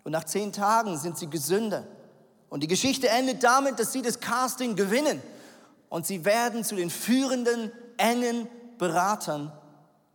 Und 0.04 0.12
nach 0.12 0.25
zehn 0.25 0.52
Tagen 0.52 0.99
sind 0.99 1.18
sie 1.18 1.28
gesünder. 1.28 1.85
Und 2.49 2.62
die 2.62 2.68
Geschichte 2.68 3.09
endet 3.09 3.44
damit, 3.44 3.78
dass 3.78 3.92
sie 3.92 4.02
das 4.02 4.21
Casting 4.21 4.75
gewinnen. 4.75 5.23
Und 5.88 6.06
sie 6.06 6.25
werden 6.25 6.64
zu 6.64 6.75
den 6.76 6.90
führenden, 6.90 7.71
engen 7.99 8.49
Beratern 8.78 9.52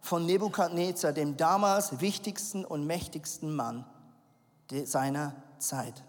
von 0.01 0.25
Nebukadnezar, 0.25 1.13
dem 1.13 1.37
damals 1.37 1.99
wichtigsten 2.01 2.65
und 2.65 2.85
mächtigsten 2.85 3.55
Mann 3.55 3.85
seiner 4.85 5.35
Zeit. 5.59 6.03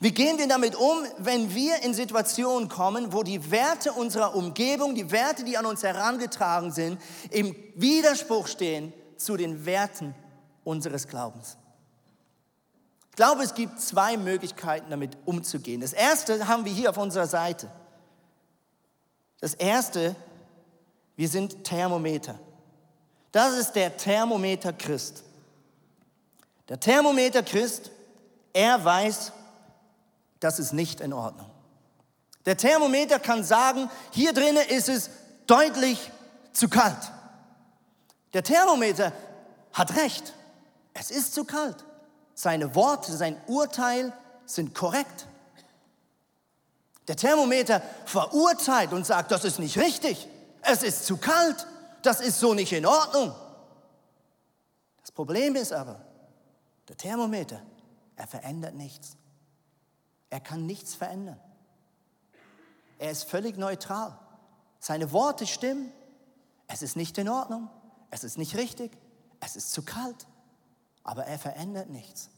Wie 0.00 0.12
gehen 0.12 0.38
wir 0.38 0.48
damit 0.48 0.74
um, 0.74 1.04
wenn 1.18 1.54
wir 1.54 1.82
in 1.82 1.94
Situationen 1.94 2.68
kommen, 2.68 3.12
wo 3.12 3.22
die 3.22 3.50
Werte 3.50 3.92
unserer 3.92 4.34
Umgebung, 4.34 4.94
die 4.94 5.10
Werte, 5.10 5.44
die 5.44 5.58
an 5.58 5.66
uns 5.66 5.82
herangetragen 5.82 6.72
sind, 6.72 7.00
im 7.30 7.54
Widerspruch 7.74 8.46
stehen 8.46 8.92
zu 9.16 9.36
den 9.36 9.66
Werten 9.66 10.14
unseres 10.66 11.08
Glaubens? 11.08 11.56
Ich 13.10 13.16
glaube, 13.16 13.42
es 13.42 13.54
gibt 13.54 13.80
zwei 13.80 14.18
Möglichkeiten, 14.18 14.90
damit 14.90 15.16
umzugehen. 15.24 15.80
Das 15.80 15.94
erste 15.94 16.48
haben 16.48 16.66
wir 16.66 16.72
hier 16.72 16.90
auf 16.90 16.98
unserer 16.98 17.26
Seite. 17.26 17.70
Das 19.40 19.54
erste, 19.54 20.14
wir 21.16 21.28
sind 21.28 21.64
Thermometer. 21.64 22.38
Das 23.32 23.56
ist 23.56 23.72
der 23.72 23.96
Thermometer 23.96 24.72
Christ. 24.72 25.22
Der 26.68 26.78
Thermometer 26.78 27.42
Christ, 27.42 27.90
er 28.52 28.84
weiß, 28.84 29.32
das 30.40 30.58
ist 30.58 30.72
nicht 30.72 31.00
in 31.00 31.12
Ordnung. 31.12 31.50
Der 32.44 32.56
Thermometer 32.56 33.18
kann 33.18 33.44
sagen, 33.44 33.90
hier 34.10 34.32
drinnen 34.32 34.66
ist 34.68 34.88
es 34.88 35.10
deutlich 35.46 36.10
zu 36.52 36.68
kalt. 36.68 37.12
Der 38.32 38.42
Thermometer 38.42 39.12
hat 39.72 39.96
recht. 39.96 40.32
Es 40.98 41.10
ist 41.10 41.34
zu 41.34 41.44
kalt. 41.44 41.84
Seine 42.34 42.74
Worte, 42.74 43.14
sein 43.14 43.38
Urteil 43.46 44.12
sind 44.46 44.74
korrekt. 44.74 45.26
Der 47.06 47.16
Thermometer 47.16 47.82
verurteilt 48.06 48.92
und 48.92 49.06
sagt, 49.06 49.30
das 49.30 49.44
ist 49.44 49.58
nicht 49.58 49.78
richtig. 49.78 50.26
Es 50.62 50.82
ist 50.82 51.06
zu 51.06 51.18
kalt. 51.18 51.66
Das 52.02 52.20
ist 52.20 52.40
so 52.40 52.54
nicht 52.54 52.72
in 52.72 52.86
Ordnung. 52.86 53.34
Das 55.02 55.12
Problem 55.12 55.54
ist 55.54 55.72
aber, 55.72 56.00
der 56.88 56.96
Thermometer, 56.96 57.60
er 58.16 58.26
verändert 58.26 58.74
nichts. 58.74 59.16
Er 60.30 60.40
kann 60.40 60.66
nichts 60.66 60.94
verändern. 60.94 61.40
Er 62.98 63.10
ist 63.10 63.24
völlig 63.24 63.58
neutral. 63.58 64.18
Seine 64.80 65.12
Worte 65.12 65.46
stimmen. 65.46 65.92
Es 66.68 66.82
ist 66.82 66.96
nicht 66.96 67.18
in 67.18 67.28
Ordnung. 67.28 67.68
Es 68.10 68.24
ist 68.24 68.38
nicht 68.38 68.56
richtig. 68.56 68.96
Es 69.40 69.56
ist 69.56 69.72
zu 69.72 69.82
kalt. 69.82 70.26
Aber 71.06 71.24
er 71.24 71.38
verändert 71.38 71.88
nichts. 71.88 72.30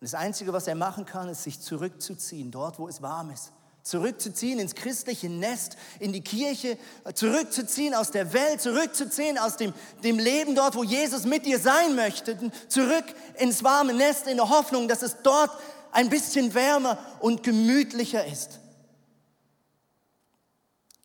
das 0.00 0.14
Einzige, 0.14 0.52
was 0.52 0.66
er 0.66 0.74
machen 0.74 1.06
kann, 1.06 1.28
ist 1.28 1.44
sich 1.44 1.60
zurückzuziehen, 1.60 2.50
dort, 2.50 2.80
wo 2.80 2.88
es 2.88 3.02
warm 3.02 3.30
ist. 3.30 3.52
Zurückzuziehen 3.84 4.58
ins 4.58 4.74
christliche 4.74 5.28
Nest, 5.28 5.76
in 6.00 6.12
die 6.12 6.22
Kirche, 6.22 6.76
zurückzuziehen 7.14 7.94
aus 7.94 8.10
der 8.10 8.32
Welt, 8.32 8.60
zurückzuziehen 8.60 9.38
aus 9.38 9.56
dem, 9.56 9.72
dem 10.02 10.18
Leben 10.18 10.56
dort, 10.56 10.74
wo 10.74 10.82
Jesus 10.82 11.24
mit 11.24 11.46
dir 11.46 11.60
sein 11.60 11.94
möchte, 11.94 12.36
zurück 12.66 13.04
ins 13.36 13.62
warme 13.62 13.94
Nest 13.94 14.26
in 14.26 14.38
der 14.38 14.48
Hoffnung, 14.48 14.88
dass 14.88 15.02
es 15.02 15.18
dort 15.22 15.52
ein 15.92 16.10
bisschen 16.10 16.52
wärmer 16.52 16.98
und 17.20 17.44
gemütlicher 17.44 18.26
ist. 18.26 18.58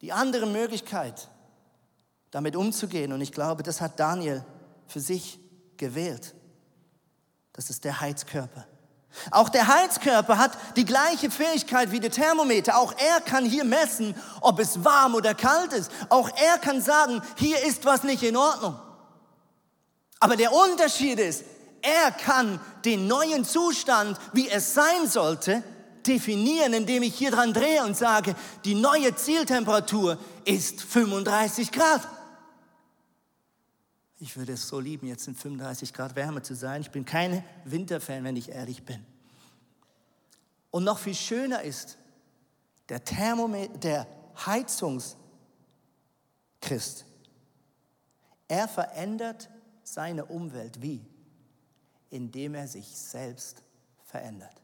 Die 0.01 0.11
andere 0.11 0.47
Möglichkeit, 0.47 1.29
damit 2.31 2.55
umzugehen, 2.55 3.13
und 3.13 3.21
ich 3.21 3.31
glaube, 3.31 3.61
das 3.61 3.79
hat 3.79 3.99
Daniel 3.99 4.43
für 4.87 4.99
sich 4.99 5.39
gewählt, 5.81 6.35
das 7.53 7.69
ist 7.71 7.83
der 7.83 7.99
Heizkörper. 7.99 8.65
Auch 9.31 9.49
der 9.49 9.67
Heizkörper 9.67 10.37
hat 10.37 10.51
die 10.77 10.85
gleiche 10.85 11.29
Fähigkeit 11.29 11.91
wie 11.91 11.99
der 11.99 12.11
Thermometer. 12.11 12.77
Auch 12.77 12.93
er 12.97 13.19
kann 13.19 13.43
hier 13.43 13.65
messen, 13.65 14.15
ob 14.39 14.59
es 14.59 14.85
warm 14.85 15.15
oder 15.15 15.33
kalt 15.33 15.73
ist. 15.73 15.91
Auch 16.07 16.29
er 16.29 16.59
kann 16.59 16.81
sagen, 16.81 17.21
hier 17.35 17.61
ist 17.65 17.83
was 17.83 18.03
nicht 18.03 18.23
in 18.23 18.37
Ordnung. 18.37 18.79
Aber 20.19 20.37
der 20.37 20.53
Unterschied 20.53 21.19
ist, 21.19 21.43
er 21.81 22.11
kann 22.11 22.59
den 22.85 23.07
neuen 23.07 23.43
Zustand, 23.43 24.17
wie 24.33 24.49
es 24.49 24.75
sein 24.75 25.07
sollte, 25.07 25.63
definieren, 26.05 26.73
indem 26.73 27.03
ich 27.03 27.15
hier 27.15 27.31
dran 27.31 27.53
drehe 27.53 27.83
und 27.83 27.97
sage, 27.97 28.35
die 28.63 28.75
neue 28.75 29.15
Zieltemperatur 29.15 30.17
ist 30.45 30.81
35 30.81 31.71
Grad. 31.71 32.07
Ich 34.21 34.37
würde 34.37 34.53
es 34.53 34.67
so 34.67 34.79
lieben, 34.79 35.07
jetzt 35.07 35.27
in 35.27 35.33
35 35.33 35.95
Grad 35.95 36.15
Wärme 36.15 36.43
zu 36.43 36.53
sein. 36.53 36.81
Ich 36.81 36.91
bin 36.91 37.05
kein 37.05 37.43
Winterfan, 37.65 38.23
wenn 38.23 38.35
ich 38.35 38.49
ehrlich 38.49 38.85
bin. 38.85 39.03
Und 40.69 40.83
noch 40.83 40.99
viel 40.99 41.15
schöner 41.15 41.63
ist, 41.63 41.97
der 42.87 43.03
Thermometer, 43.03 43.79
der 43.79 44.07
Heizungschrist, 44.45 45.17
er 48.47 48.67
verändert 48.67 49.49
seine 49.83 50.25
Umwelt. 50.25 50.83
Wie? 50.83 51.03
Indem 52.11 52.53
er 52.53 52.67
sich 52.67 52.95
selbst 52.95 53.63
verändert. 54.03 54.61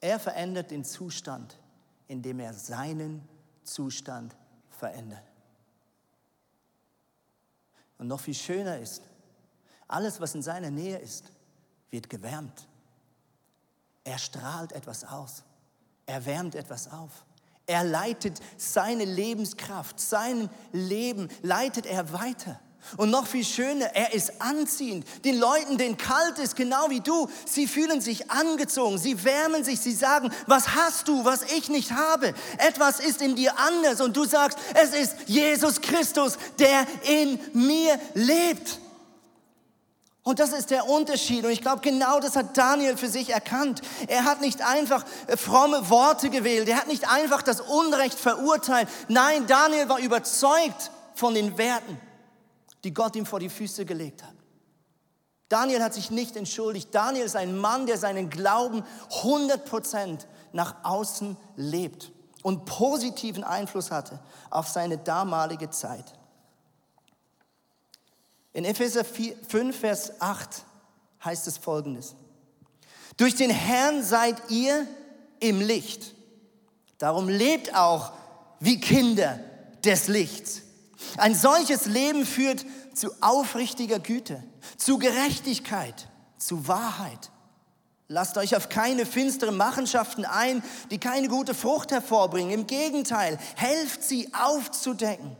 Er 0.00 0.20
verändert 0.20 0.70
den 0.70 0.84
Zustand, 0.84 1.58
indem 2.06 2.38
er 2.38 2.54
seinen 2.54 3.28
Zustand 3.64 4.36
verändert. 4.68 5.29
Und 8.00 8.08
noch 8.08 8.20
viel 8.20 8.34
schöner 8.34 8.78
ist, 8.78 9.02
alles, 9.86 10.20
was 10.22 10.34
in 10.34 10.42
seiner 10.42 10.70
Nähe 10.70 10.96
ist, 10.96 11.26
wird 11.90 12.08
gewärmt. 12.08 12.66
Er 14.04 14.16
strahlt 14.16 14.72
etwas 14.72 15.04
aus. 15.04 15.44
Er 16.06 16.24
wärmt 16.24 16.54
etwas 16.54 16.90
auf. 16.90 17.10
Er 17.66 17.84
leitet 17.84 18.40
seine 18.56 19.04
Lebenskraft, 19.04 20.00
sein 20.00 20.48
Leben 20.72 21.28
leitet 21.42 21.84
er 21.84 22.10
weiter. 22.14 22.58
Und 22.96 23.10
noch 23.10 23.26
viel 23.26 23.44
schöner, 23.44 23.86
er 23.94 24.12
ist 24.14 24.40
anziehend. 24.40 25.06
Den 25.24 25.38
Leuten, 25.38 25.78
denen 25.78 25.96
kalt 25.96 26.38
ist, 26.38 26.56
genau 26.56 26.90
wie 26.90 27.00
du, 27.00 27.28
sie 27.46 27.66
fühlen 27.66 28.00
sich 28.00 28.30
angezogen, 28.30 28.98
sie 28.98 29.24
wärmen 29.24 29.62
sich, 29.64 29.80
sie 29.80 29.92
sagen, 29.92 30.32
was 30.46 30.74
hast 30.74 31.06
du, 31.06 31.24
was 31.24 31.42
ich 31.52 31.68
nicht 31.68 31.92
habe? 31.92 32.34
Etwas 32.58 32.98
ist 33.00 33.22
in 33.22 33.36
dir 33.36 33.58
anders 33.58 34.00
und 34.00 34.16
du 34.16 34.24
sagst, 34.24 34.58
es 34.74 34.90
ist 34.90 35.14
Jesus 35.26 35.80
Christus, 35.80 36.36
der 36.58 36.86
in 37.04 37.38
mir 37.52 37.98
lebt. 38.14 38.80
Und 40.22 40.38
das 40.38 40.52
ist 40.52 40.70
der 40.70 40.88
Unterschied. 40.88 41.44
Und 41.44 41.50
ich 41.50 41.62
glaube, 41.62 41.80
genau 41.80 42.20
das 42.20 42.36
hat 42.36 42.56
Daniel 42.56 42.96
für 42.96 43.08
sich 43.08 43.30
erkannt. 43.30 43.80
Er 44.06 44.24
hat 44.24 44.42
nicht 44.42 44.62
einfach 44.62 45.04
äh, 45.26 45.36
fromme 45.36 45.88
Worte 45.88 46.28
gewählt. 46.28 46.68
Er 46.68 46.76
hat 46.76 46.88
nicht 46.88 47.08
einfach 47.10 47.42
das 47.42 47.62
Unrecht 47.62 48.18
verurteilt. 48.18 48.88
Nein, 49.08 49.46
Daniel 49.46 49.88
war 49.88 49.98
überzeugt 49.98 50.90
von 51.14 51.34
den 51.34 51.56
Werten 51.56 51.98
die 52.84 52.94
Gott 52.94 53.16
ihm 53.16 53.26
vor 53.26 53.40
die 53.40 53.48
Füße 53.48 53.84
gelegt 53.84 54.22
hat. 54.22 54.34
Daniel 55.48 55.82
hat 55.82 55.94
sich 55.94 56.10
nicht 56.10 56.36
entschuldigt. 56.36 56.94
Daniel 56.94 57.24
ist 57.24 57.36
ein 57.36 57.56
Mann, 57.56 57.86
der 57.86 57.98
seinen 57.98 58.30
Glauben 58.30 58.84
100% 59.10 60.26
nach 60.52 60.76
außen 60.84 61.36
lebt 61.56 62.12
und 62.42 62.64
positiven 62.64 63.44
Einfluss 63.44 63.90
hatte 63.90 64.20
auf 64.48 64.68
seine 64.68 64.98
damalige 64.98 65.70
Zeit. 65.70 66.14
In 68.52 68.64
Epheser 68.64 69.04
5, 69.04 69.78
Vers 69.78 70.20
8 70.20 70.64
heißt 71.24 71.46
es 71.46 71.58
folgendes. 71.58 72.14
Durch 73.16 73.34
den 73.34 73.50
Herrn 73.50 74.02
seid 74.02 74.50
ihr 74.50 74.86
im 75.40 75.60
Licht. 75.60 76.14
Darum 76.98 77.28
lebt 77.28 77.74
auch 77.74 78.12
wie 78.58 78.80
Kinder 78.80 79.38
des 79.84 80.08
Lichts. 80.08 80.62
Ein 81.16 81.34
solches 81.34 81.86
Leben 81.86 82.26
führt 82.26 82.64
zu 82.94 83.10
aufrichtiger 83.20 83.98
Güte, 83.98 84.42
zu 84.76 84.98
Gerechtigkeit, 84.98 86.08
zu 86.38 86.68
Wahrheit. 86.68 87.30
Lasst 88.08 88.36
euch 88.38 88.56
auf 88.56 88.68
keine 88.68 89.06
finsteren 89.06 89.56
Machenschaften 89.56 90.24
ein, 90.24 90.64
die 90.90 90.98
keine 90.98 91.28
gute 91.28 91.54
Frucht 91.54 91.92
hervorbringen. 91.92 92.52
Im 92.52 92.66
Gegenteil, 92.66 93.38
helft 93.54 94.02
sie 94.02 94.32
aufzudecken. 94.34 95.36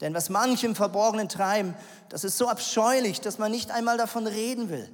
Denn 0.00 0.14
was 0.14 0.28
manche 0.28 0.66
im 0.66 0.76
Verborgenen 0.76 1.28
treiben, 1.28 1.74
das 2.10 2.22
ist 2.22 2.38
so 2.38 2.48
abscheulich, 2.48 3.20
dass 3.20 3.38
man 3.38 3.50
nicht 3.50 3.70
einmal 3.70 3.96
davon 3.96 4.26
reden 4.26 4.68
will. 4.70 4.88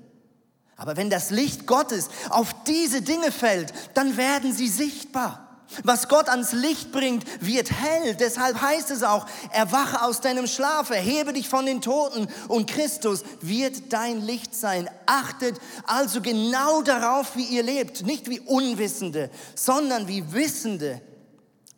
Aber 0.76 0.96
wenn 0.96 1.10
das 1.10 1.30
Licht 1.30 1.66
Gottes 1.66 2.08
auf 2.30 2.54
diese 2.64 3.02
Dinge 3.02 3.32
fällt, 3.32 3.74
dann 3.92 4.16
werden 4.16 4.54
sie 4.54 4.68
sichtbar. 4.68 5.49
Was 5.84 6.08
Gott 6.08 6.28
ans 6.28 6.52
Licht 6.52 6.92
bringt, 6.92 7.24
wird 7.40 7.70
hell. 7.70 8.14
Deshalb 8.16 8.60
heißt 8.60 8.90
es 8.90 9.02
auch, 9.02 9.26
erwache 9.52 10.02
aus 10.02 10.20
deinem 10.20 10.46
Schlaf, 10.46 10.90
erhebe 10.90 11.32
dich 11.32 11.48
von 11.48 11.66
den 11.66 11.80
Toten 11.80 12.28
und 12.48 12.68
Christus 12.68 13.22
wird 13.40 13.92
dein 13.92 14.20
Licht 14.20 14.54
sein. 14.54 14.90
Achtet 15.06 15.60
also 15.84 16.20
genau 16.20 16.82
darauf, 16.82 17.36
wie 17.36 17.44
ihr 17.44 17.62
lebt. 17.62 18.02
Nicht 18.04 18.28
wie 18.28 18.40
Unwissende, 18.40 19.30
sondern 19.54 20.08
wie 20.08 20.32
Wissende, 20.32 21.00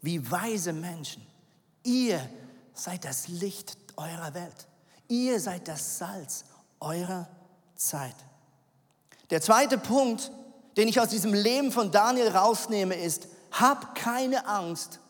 wie 0.00 0.30
weise 0.30 0.72
Menschen. 0.72 1.26
Ihr 1.84 2.20
seid 2.74 3.04
das 3.04 3.28
Licht 3.28 3.76
eurer 3.96 4.34
Welt. 4.34 4.66
Ihr 5.08 5.38
seid 5.38 5.68
das 5.68 5.98
Salz 5.98 6.44
eurer 6.80 7.28
Zeit. 7.76 8.16
Der 9.30 9.40
zweite 9.40 9.78
Punkt, 9.78 10.30
den 10.76 10.88
ich 10.88 11.00
aus 11.00 11.08
diesem 11.08 11.34
Leben 11.34 11.72
von 11.72 11.90
Daniel 11.90 12.28
rausnehme, 12.28 12.94
ist, 12.94 13.28
hab 13.52 13.94
keine 13.94 14.46
Angst, 14.46 15.00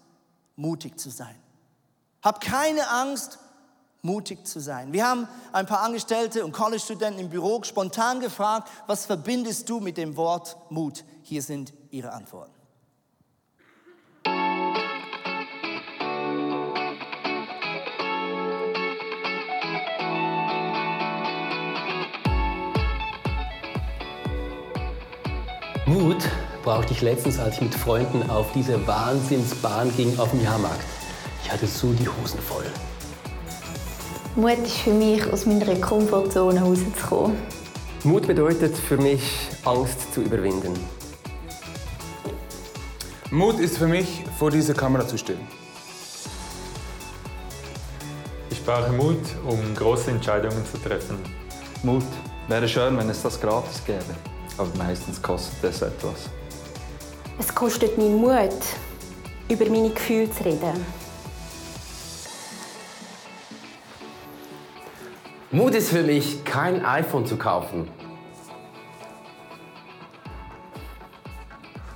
mutig 0.57 0.99
zu 0.99 1.11
sein. 1.11 1.37
Hab 2.23 2.41
keine 2.41 2.89
Angst, 2.89 3.39
mutig 4.03 4.47
zu 4.47 4.61
sein. 4.61 4.93
Wir 4.93 5.07
haben 5.07 5.29
ein 5.53 5.67
paar 5.67 5.81
Angestellte 5.81 6.45
und 6.45 6.53
College-Studenten 6.53 7.21
im 7.21 7.31
Büro 7.31 7.63
spontan 7.63 8.21
gefragt, 8.21 8.69
was 8.87 9.07
verbindest 9.07 9.69
du 9.69 9.81
mit 9.81 9.97
dem 9.97 10.17
Wort 10.17 10.57
Mut? 10.71 11.05
Hier 11.23 11.43
sind 11.43 11.73
ihre 11.91 12.13
Antworten. 12.13 12.53
Mut 25.87 26.25
brauchte 26.62 26.92
ich 26.92 27.03
letztens, 27.03 27.38
als 27.38 27.57
ich 27.57 27.62
mit 27.62 27.75
Freunden 27.75 28.29
auf 28.31 28.53
diese 28.53 28.87
Wahnsinnsbahn 28.87 29.94
ging 29.96 30.18
auf 30.18 30.31
dem 30.31 30.42
Jahrmarkt. 30.42 30.85
Ich 31.44 31.51
hatte 31.53 31.66
so 31.66 31.92
die 31.92 32.09
Hosen 32.09 32.40
voll. 32.40 32.64
Mut 34.37 34.59
ist 34.64 34.79
für 34.79 34.92
mich, 34.92 35.27
aus 35.31 35.44
meiner 35.44 35.75
Komfortzone 35.77 36.61
rauszukommen. 36.61 37.37
Mut 38.05 38.27
bedeutet 38.27 38.77
für 38.77 38.96
mich, 38.96 39.22
Angst 39.64 40.14
zu 40.14 40.22
überwinden. 40.22 40.72
Mut 43.31 43.59
ist 43.59 43.79
für 43.79 43.87
mich, 43.87 44.25
vor 44.38 44.51
dieser 44.51 44.75
Kamera 44.75 45.07
zu 45.07 45.18
stehen. 45.18 45.40
Ich 48.51 48.64
brauche 48.64 48.92
Mut, 48.92 49.20
um 49.46 49.75
große 49.75 50.11
Entscheidungen 50.11 50.64
zu 50.70 50.79
treffen. 50.79 51.18
Mut 51.83 52.05
wäre 52.48 52.68
schön, 52.68 52.96
wenn 52.96 53.09
es 53.11 53.22
das 53.22 53.40
gratis 53.40 53.85
gäbe, 53.85 54.05
aber 54.57 54.70
meistens 54.79 55.20
kostet 55.20 55.64
es 55.64 55.83
etwas. 55.83 56.31
Es 57.38 57.55
kostet 57.55 57.97
mich 57.99 58.11
Mut, 58.11 58.51
über 59.49 59.64
meine 59.71 59.90
Gefühle 59.90 60.31
zu 60.31 60.45
reden. 60.45 60.87
Mut 65.51 65.75
ist 65.75 65.90
für 65.90 66.03
mich, 66.03 66.45
kein 66.45 66.85
iPhone 66.85 67.27
zu 67.27 67.37
kaufen. 67.37 67.88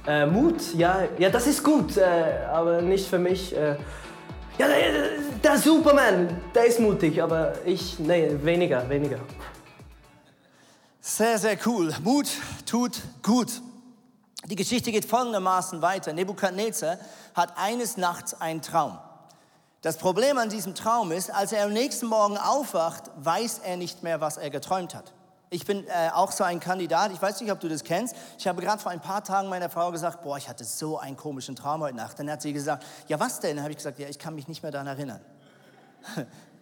Äh, 0.07 0.27
Mut, 0.27 0.75
ja, 0.75 1.09
ja, 1.19 1.31
das 1.31 1.47
ist 1.47 1.65
gut, 1.65 1.97
äh, 1.97 2.03
aber 2.53 2.81
nicht 2.83 3.09
für 3.09 3.19
mich. 3.19 3.57
Äh, 3.57 3.77
ja, 4.59 4.69
der, 4.69 4.77
der 5.43 5.59
Superman, 5.59 6.41
der 6.55 6.67
ist 6.67 6.81
mutig, 6.81 7.23
aber 7.23 7.55
ich, 7.65 7.99
nee, 7.99 8.31
weniger, 8.43 8.89
weniger. 8.89 9.19
Sehr, 11.01 11.39
sehr 11.39 11.57
cool. 11.67 11.93
Mut 12.03 12.27
tut 12.67 13.01
gut. 13.23 13.61
Die 14.47 14.57
Geschichte 14.57 14.93
geht 14.93 15.05
folgendermaßen 15.05 15.83
weiter. 15.83 16.13
Nebukadnezar 16.13 16.99
hat 17.35 17.59
eines 17.59 17.97
Nachts 17.97 18.41
einen 18.41 18.63
Traum. 18.63 18.99
Das 19.83 19.99
Problem 19.99 20.39
an 20.39 20.49
diesem 20.49 20.75
Traum 20.75 21.11
ist, 21.11 21.31
als 21.31 21.53
er 21.53 21.65
am 21.65 21.73
nächsten 21.73 22.07
Morgen 22.07 22.37
aufwacht, 22.39 23.11
weiß 23.17 23.61
er 23.65 23.77
nicht 23.77 24.03
mehr, 24.05 24.21
was 24.21 24.37
er 24.37 24.51
geträumt 24.51 24.95
hat. 24.95 25.13
Ich 25.51 25.65
bin 25.65 25.85
äh, 25.87 26.11
auch 26.13 26.33
so 26.33 26.45
ein 26.45 26.61
Kandidat, 26.61 27.13
ich 27.13 27.21
weiß 27.23 27.41
nicht, 27.41 27.51
ob 27.53 27.61
du 27.61 27.69
das 27.69 27.83
kennst. 27.85 28.15
Ich 28.39 28.47
habe 28.47 28.63
gerade 28.63 28.81
vor 28.81 28.91
ein 28.91 29.01
paar 29.01 29.23
Tagen 29.23 29.49
meiner 29.49 29.71
Frau 29.71 29.91
gesagt, 29.91 30.23
boah, 30.23 30.37
ich 30.37 30.49
hatte 30.49 30.65
so 30.65 30.99
einen 30.99 31.17
komischen 31.17 31.55
Traum 31.57 31.83
heute 31.83 31.97
Nacht. 31.97 32.19
Dann 32.19 32.31
hat 32.31 32.43
sie 32.43 32.53
gesagt, 32.53 32.85
ja 33.09 33.19
was 33.19 33.41
denn? 33.41 33.57
Dann 33.57 33.65
habe 33.65 33.73
ich 33.73 33.79
gesagt, 33.79 33.99
ja, 33.99 34.09
ich 34.09 34.19
kann 34.19 34.35
mich 34.35 34.49
nicht 34.49 34.63
mehr 34.63 34.73
daran 34.73 34.89
erinnern. 34.89 35.21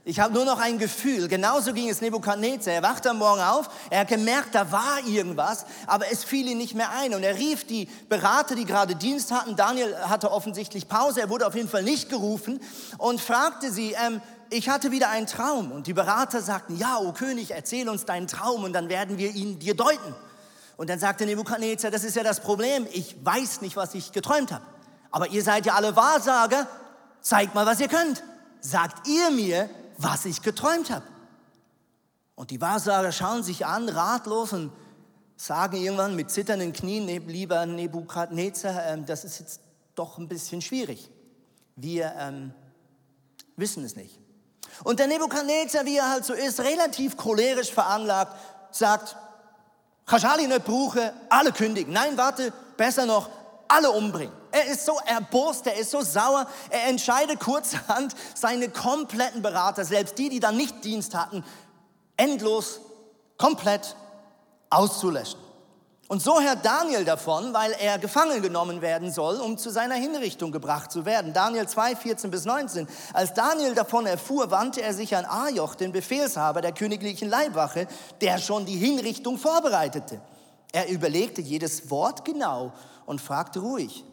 Ich 0.06 0.20
habe 0.20 0.34
nur 0.34 0.44
noch 0.44 0.60
ein 0.60 0.78
Gefühl. 0.78 1.28
Genauso 1.28 1.72
ging 1.72 1.88
es 1.88 2.02
Nebukadnezar. 2.02 2.74
Er 2.74 2.82
wachte 2.82 3.08
am 3.08 3.18
Morgen 3.18 3.40
auf, 3.40 3.70
er 3.88 4.00
hat 4.00 4.08
gemerkt, 4.08 4.54
da 4.54 4.70
war 4.70 4.98
irgendwas, 5.06 5.64
aber 5.86 6.12
es 6.12 6.24
fiel 6.24 6.46
ihm 6.46 6.58
nicht 6.58 6.74
mehr 6.74 6.90
ein. 6.90 7.14
Und 7.14 7.22
er 7.22 7.36
rief 7.36 7.66
die 7.66 7.88
Berater, 8.10 8.54
die 8.54 8.66
gerade 8.66 8.96
Dienst 8.96 9.32
hatten. 9.32 9.56
Daniel 9.56 9.96
hatte 9.96 10.30
offensichtlich 10.30 10.88
Pause, 10.88 11.22
er 11.22 11.30
wurde 11.30 11.46
auf 11.46 11.54
jeden 11.54 11.70
Fall 11.70 11.82
nicht 11.82 12.10
gerufen 12.10 12.60
und 12.98 13.18
fragte 13.18 13.72
sie, 13.72 13.96
ähm, 14.04 14.20
ich 14.50 14.68
hatte 14.68 14.90
wieder 14.90 15.08
einen 15.08 15.26
Traum. 15.26 15.72
Und 15.72 15.86
die 15.86 15.94
Berater 15.94 16.42
sagten, 16.42 16.76
ja, 16.76 16.98
o 16.98 17.12
König, 17.12 17.52
erzähl 17.52 17.88
uns 17.88 18.04
deinen 18.04 18.26
Traum 18.26 18.64
und 18.64 18.74
dann 18.74 18.90
werden 18.90 19.16
wir 19.16 19.30
ihn 19.30 19.58
dir 19.58 19.74
deuten. 19.74 20.14
Und 20.76 20.90
dann 20.90 20.98
sagte 20.98 21.24
Nebukadnezar, 21.24 21.90
das 21.90 22.04
ist 22.04 22.14
ja 22.14 22.22
das 22.22 22.40
Problem, 22.40 22.86
ich 22.92 23.16
weiß 23.24 23.62
nicht, 23.62 23.76
was 23.76 23.94
ich 23.94 24.12
geträumt 24.12 24.52
habe. 24.52 24.64
Aber 25.10 25.28
ihr 25.28 25.42
seid 25.42 25.64
ja 25.64 25.74
alle 25.74 25.96
Wahrsager, 25.96 26.66
zeigt 27.22 27.54
mal, 27.54 27.64
was 27.64 27.80
ihr 27.80 27.88
könnt. 27.88 28.22
Sagt 28.60 29.08
ihr 29.08 29.30
mir, 29.30 29.70
was 29.96 30.24
ich 30.24 30.42
geträumt 30.42 30.90
habe. 30.90 31.04
Und 32.34 32.50
die 32.50 32.60
Wahrsager 32.60 33.12
schauen 33.12 33.42
sich 33.42 33.64
an, 33.66 33.88
ratlos 33.88 34.52
und 34.52 34.72
sagen 35.36 35.76
irgendwann 35.76 36.16
mit 36.16 36.30
zitternden 36.30 36.72
Knien, 36.72 37.06
lieber 37.28 37.66
Nebukadnezar, 37.66 38.86
ähm, 38.86 39.06
das 39.06 39.24
ist 39.24 39.40
jetzt 39.40 39.60
doch 39.94 40.18
ein 40.18 40.28
bisschen 40.28 40.60
schwierig. 40.60 41.10
Wir 41.76 42.12
ähm, 42.18 42.52
wissen 43.56 43.84
es 43.84 43.96
nicht. 43.96 44.18
Und 44.82 44.98
der 44.98 45.06
Nebukadnezar, 45.06 45.84
wie 45.84 45.96
er 45.96 46.10
halt 46.10 46.24
so 46.24 46.32
ist, 46.32 46.60
relativ 46.60 47.16
cholerisch 47.16 47.72
veranlagt, 47.72 48.36
sagt, 48.72 49.16
Chashali 50.06 50.46
nicht 50.46 50.64
brauchen, 50.64 51.10
alle 51.28 51.52
kündigen. 51.52 51.92
Nein, 51.92 52.16
warte, 52.16 52.52
besser 52.76 53.06
noch, 53.06 53.30
alle 53.68 53.90
umbringen. 53.90 54.34
Er 54.50 54.66
ist 54.66 54.86
so 54.86 54.98
erbost, 55.04 55.66
er 55.66 55.76
ist 55.76 55.90
so 55.90 56.02
sauer, 56.02 56.46
er 56.70 56.88
entscheidet 56.88 57.40
kurzerhand, 57.40 58.14
seine 58.34 58.68
kompletten 58.68 59.42
Berater, 59.42 59.84
selbst 59.84 60.16
die, 60.18 60.28
die 60.28 60.40
dann 60.40 60.56
nicht 60.56 60.84
Dienst 60.84 61.14
hatten, 61.14 61.44
endlos, 62.16 62.80
komplett 63.36 63.96
auszulöschen. 64.70 65.40
Und 66.06 66.22
so 66.22 66.40
hört 66.40 66.64
Daniel 66.64 67.04
davon, 67.04 67.54
weil 67.54 67.72
er 67.72 67.98
gefangen 67.98 68.42
genommen 68.42 68.82
werden 68.82 69.10
soll, 69.10 69.40
um 69.40 69.56
zu 69.56 69.70
seiner 69.70 69.94
Hinrichtung 69.94 70.52
gebracht 70.52 70.92
zu 70.92 71.06
werden. 71.06 71.32
Daniel 71.32 71.66
2, 71.66 71.96
14 71.96 72.30
bis 72.30 72.44
19. 72.44 72.86
Als 73.14 73.32
Daniel 73.32 73.74
davon 73.74 74.04
erfuhr, 74.06 74.50
wandte 74.50 74.82
er 74.82 74.92
sich 74.92 75.16
an 75.16 75.24
Ajoch, 75.24 75.74
den 75.74 75.92
Befehlshaber 75.92 76.60
der 76.60 76.72
königlichen 76.72 77.30
Leibwache, 77.30 77.88
der 78.20 78.38
schon 78.38 78.66
die 78.66 78.76
Hinrichtung 78.76 79.38
vorbereitete. 79.38 80.20
Er 80.72 80.88
überlegte 80.90 81.40
jedes 81.40 81.90
Wort 81.90 82.24
genau 82.24 82.72
und 83.06 83.20
fragte 83.20 83.60
ruhig, 83.60 84.04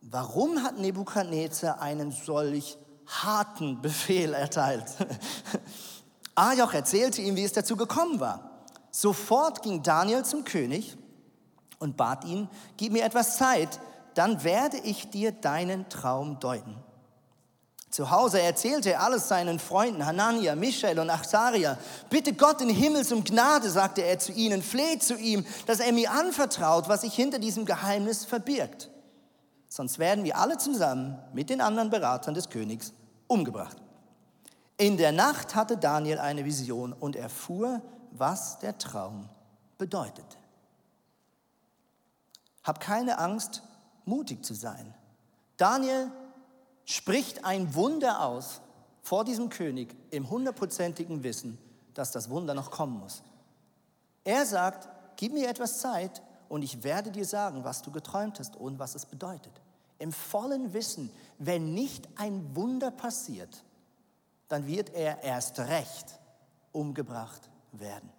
warum 0.00 0.62
hat 0.62 0.78
Nebukadnezar 0.78 1.80
einen 1.80 2.12
solch 2.12 2.78
harten 3.06 3.80
Befehl 3.82 4.34
erteilt? 4.34 4.84
Ajoch 6.34 6.72
erzählte 6.72 7.20
ihm, 7.20 7.36
wie 7.36 7.44
es 7.44 7.52
dazu 7.52 7.76
gekommen 7.76 8.20
war. 8.20 8.66
Sofort 8.90 9.62
ging 9.62 9.82
Daniel 9.82 10.24
zum 10.24 10.44
König 10.44 10.96
und 11.78 11.96
bat 11.96 12.24
ihn, 12.24 12.48
gib 12.76 12.92
mir 12.92 13.04
etwas 13.04 13.36
Zeit, 13.36 13.80
dann 14.14 14.44
werde 14.44 14.78
ich 14.78 15.10
dir 15.10 15.32
deinen 15.32 15.88
Traum 15.88 16.38
deuten. 16.40 16.76
Zu 17.92 18.10
Hause 18.10 18.40
erzählte 18.40 18.90
er 18.90 19.02
alles 19.02 19.28
seinen 19.28 19.58
Freunden, 19.58 20.06
Hanania, 20.06 20.54
Michael 20.54 20.98
und 20.98 21.10
Acharia. 21.10 21.76
Bitte 22.08 22.32
Gott 22.32 22.62
in 22.62 22.70
Himmels 22.70 23.12
um 23.12 23.22
Gnade, 23.22 23.68
sagte 23.68 24.00
er 24.00 24.18
zu 24.18 24.32
ihnen, 24.32 24.62
fleht 24.62 25.02
zu 25.02 25.14
ihm, 25.14 25.44
dass 25.66 25.78
er 25.78 25.92
mir 25.92 26.10
anvertraut, 26.10 26.88
was 26.88 27.02
sich 27.02 27.12
hinter 27.12 27.38
diesem 27.38 27.66
Geheimnis 27.66 28.24
verbirgt. 28.24 28.88
Sonst 29.68 29.98
werden 29.98 30.24
wir 30.24 30.38
alle 30.38 30.56
zusammen 30.56 31.18
mit 31.34 31.50
den 31.50 31.60
anderen 31.60 31.90
Beratern 31.90 32.32
des 32.32 32.48
Königs 32.48 32.94
umgebracht. 33.26 33.76
In 34.78 34.96
der 34.96 35.12
Nacht 35.12 35.54
hatte 35.54 35.76
Daniel 35.76 36.18
eine 36.18 36.46
Vision 36.46 36.94
und 36.94 37.14
erfuhr, 37.14 37.82
was 38.10 38.58
der 38.58 38.78
Traum 38.78 39.28
bedeutete. 39.76 40.38
Hab 42.64 42.80
keine 42.80 43.18
Angst, 43.18 43.62
mutig 44.06 44.46
zu 44.46 44.54
sein. 44.54 44.94
Daniel 45.58 46.10
spricht 46.84 47.44
ein 47.44 47.74
Wunder 47.74 48.24
aus 48.24 48.60
vor 49.02 49.24
diesem 49.24 49.48
König 49.48 49.94
im 50.10 50.30
hundertprozentigen 50.30 51.22
Wissen, 51.22 51.58
dass 51.94 52.12
das 52.12 52.30
Wunder 52.30 52.54
noch 52.54 52.70
kommen 52.70 52.98
muss. 52.98 53.22
Er 54.24 54.46
sagt, 54.46 54.88
gib 55.16 55.32
mir 55.32 55.48
etwas 55.48 55.80
Zeit 55.80 56.22
und 56.48 56.62
ich 56.62 56.82
werde 56.84 57.10
dir 57.10 57.24
sagen, 57.24 57.64
was 57.64 57.82
du 57.82 57.90
geträumt 57.90 58.38
hast 58.38 58.56
und 58.56 58.78
was 58.78 58.94
es 58.94 59.06
bedeutet. 59.06 59.52
Im 59.98 60.12
vollen 60.12 60.72
Wissen, 60.72 61.10
wenn 61.38 61.74
nicht 61.74 62.08
ein 62.16 62.54
Wunder 62.54 62.90
passiert, 62.90 63.64
dann 64.48 64.66
wird 64.66 64.90
er 64.90 65.22
erst 65.22 65.58
recht 65.60 66.20
umgebracht 66.72 67.48
werden. 67.72 68.10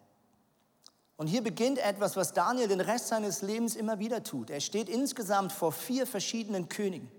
Und 1.15 1.27
hier 1.27 1.43
beginnt 1.43 1.77
etwas, 1.77 2.15
was 2.15 2.33
Daniel 2.33 2.67
den 2.67 2.81
Rest 2.81 3.07
seines 3.07 3.41
Lebens 3.41 3.75
immer 3.75 3.99
wieder 3.99 4.23
tut. 4.23 4.49
Er 4.49 4.59
steht 4.59 4.89
insgesamt 4.89 5.51
vor 5.51 5.71
vier 5.71 6.07
verschiedenen 6.07 6.69
Königen. 6.69 7.11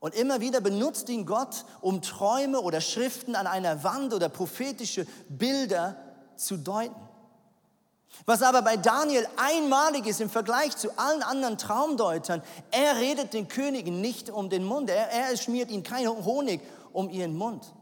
Und 0.00 0.14
immer 0.14 0.40
wieder 0.40 0.60
benutzt 0.62 1.08
ihn 1.10 1.26
Gott, 1.26 1.64
um 1.82 2.00
Träume 2.00 2.60
oder 2.60 2.80
Schriften 2.80 3.36
an 3.36 3.46
einer 3.46 3.84
Wand 3.84 4.14
oder 4.14 4.30
prophetische 4.30 5.06
Bilder 5.28 5.96
zu 6.36 6.56
deuten. 6.56 6.96
Was 8.24 8.42
aber 8.42 8.62
bei 8.62 8.76
Daniel 8.76 9.26
einmalig 9.36 10.06
ist 10.06 10.20
im 10.20 10.30
Vergleich 10.30 10.76
zu 10.76 10.98
allen 10.98 11.22
anderen 11.22 11.58
Traumdeutern, 11.58 12.42
er 12.70 12.96
redet 12.96 13.34
den 13.34 13.46
Königen 13.46 14.00
nicht 14.00 14.30
um 14.30 14.50
den 14.50 14.64
Mund, 14.64 14.90
er, 14.90 15.10
er 15.10 15.36
schmiert 15.36 15.70
ihnen 15.70 15.82
keinen 15.82 16.24
Honig 16.24 16.60
um 16.92 17.08
ihren 17.08 17.36
Mund. 17.36 17.72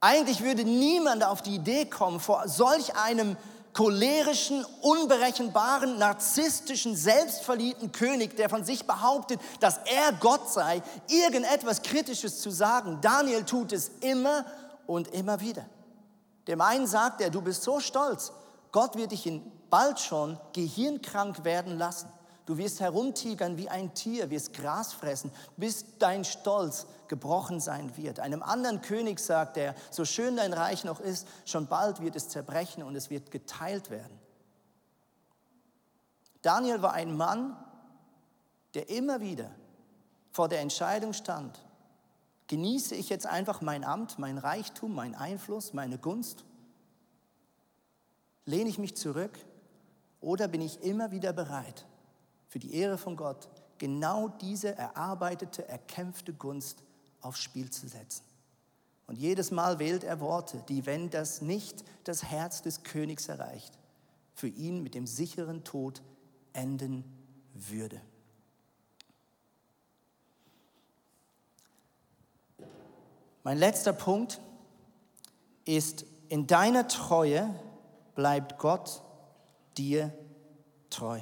Eigentlich 0.00 0.42
würde 0.44 0.64
niemand 0.64 1.24
auf 1.24 1.42
die 1.42 1.56
Idee 1.56 1.86
kommen, 1.86 2.20
vor 2.20 2.46
solch 2.46 2.94
einem 2.94 3.36
cholerischen, 3.72 4.64
unberechenbaren, 4.82 5.98
narzisstischen, 5.98 6.96
selbstverliebten 6.96 7.92
König, 7.92 8.36
der 8.36 8.48
von 8.48 8.64
sich 8.64 8.86
behauptet, 8.86 9.40
dass 9.60 9.78
er 9.84 10.12
Gott 10.20 10.50
sei, 10.50 10.82
irgendetwas 11.08 11.82
Kritisches 11.82 12.40
zu 12.40 12.50
sagen. 12.50 12.98
Daniel 13.00 13.44
tut 13.44 13.72
es 13.72 13.90
immer 14.00 14.44
und 14.86 15.08
immer 15.08 15.40
wieder. 15.40 15.66
Dem 16.46 16.60
einen 16.60 16.86
sagt 16.86 17.20
er, 17.20 17.30
du 17.30 17.42
bist 17.42 17.62
so 17.62 17.78
stolz, 17.78 18.32
Gott 18.72 18.96
wird 18.96 19.12
dich 19.12 19.26
in 19.26 19.42
bald 19.70 20.00
schon 20.00 20.38
gehirnkrank 20.52 21.44
werden 21.44 21.78
lassen. 21.78 22.08
Du 22.46 22.56
wirst 22.56 22.80
herumtigern 22.80 23.58
wie 23.58 23.68
ein 23.68 23.92
Tier, 23.94 24.30
wirst 24.30 24.54
Gras 24.54 24.94
fressen, 24.94 25.30
bis 25.58 25.84
dein 25.98 26.24
Stolz 26.24 26.86
gebrochen 27.08 27.60
sein 27.60 27.96
wird. 27.96 28.20
Einem 28.20 28.42
anderen 28.42 28.80
König 28.80 29.20
sagt 29.20 29.56
er, 29.56 29.74
so 29.90 30.04
schön 30.04 30.36
dein 30.36 30.52
Reich 30.52 30.84
noch 30.84 31.00
ist, 31.00 31.26
schon 31.44 31.66
bald 31.66 32.00
wird 32.00 32.16
es 32.16 32.28
zerbrechen 32.28 32.82
und 32.82 32.96
es 32.96 33.10
wird 33.10 33.30
geteilt 33.30 33.90
werden. 33.90 34.18
Daniel 36.42 36.82
war 36.82 36.92
ein 36.92 37.16
Mann, 37.16 37.56
der 38.74 38.88
immer 38.90 39.20
wieder 39.20 39.50
vor 40.30 40.48
der 40.48 40.60
Entscheidung 40.60 41.12
stand, 41.12 41.64
genieße 42.46 42.94
ich 42.94 43.08
jetzt 43.08 43.26
einfach 43.26 43.60
mein 43.60 43.84
Amt, 43.84 44.18
mein 44.18 44.38
Reichtum, 44.38 44.94
mein 44.94 45.14
Einfluss, 45.14 45.72
meine 45.72 45.98
Gunst? 45.98 46.44
Lehne 48.44 48.70
ich 48.70 48.78
mich 48.78 48.96
zurück 48.96 49.38
oder 50.20 50.48
bin 50.48 50.60
ich 50.60 50.82
immer 50.82 51.10
wieder 51.10 51.32
bereit, 51.32 51.86
für 52.48 52.58
die 52.58 52.74
Ehre 52.74 52.98
von 52.98 53.16
Gott 53.16 53.48
genau 53.78 54.28
diese 54.28 54.76
erarbeitete, 54.76 55.68
erkämpfte 55.68 56.32
Gunst 56.32 56.82
aufs 57.20 57.40
Spiel 57.40 57.70
zu 57.70 57.88
setzen. 57.88 58.22
Und 59.06 59.16
jedes 59.18 59.50
Mal 59.50 59.78
wählt 59.78 60.04
er 60.04 60.20
Worte, 60.20 60.62
die, 60.68 60.84
wenn 60.84 61.08
das 61.10 61.40
nicht 61.40 61.84
das 62.04 62.24
Herz 62.24 62.62
des 62.62 62.82
Königs 62.82 63.28
erreicht, 63.28 63.72
für 64.34 64.48
ihn 64.48 64.82
mit 64.82 64.94
dem 64.94 65.06
sicheren 65.06 65.64
Tod 65.64 66.02
enden 66.52 67.04
würde. 67.54 68.00
Mein 73.42 73.56
letzter 73.56 73.94
Punkt 73.94 74.40
ist, 75.64 76.04
in 76.28 76.46
deiner 76.46 76.86
Treue 76.86 77.54
bleibt 78.14 78.58
Gott 78.58 79.02
dir 79.78 80.12
treu. 80.90 81.20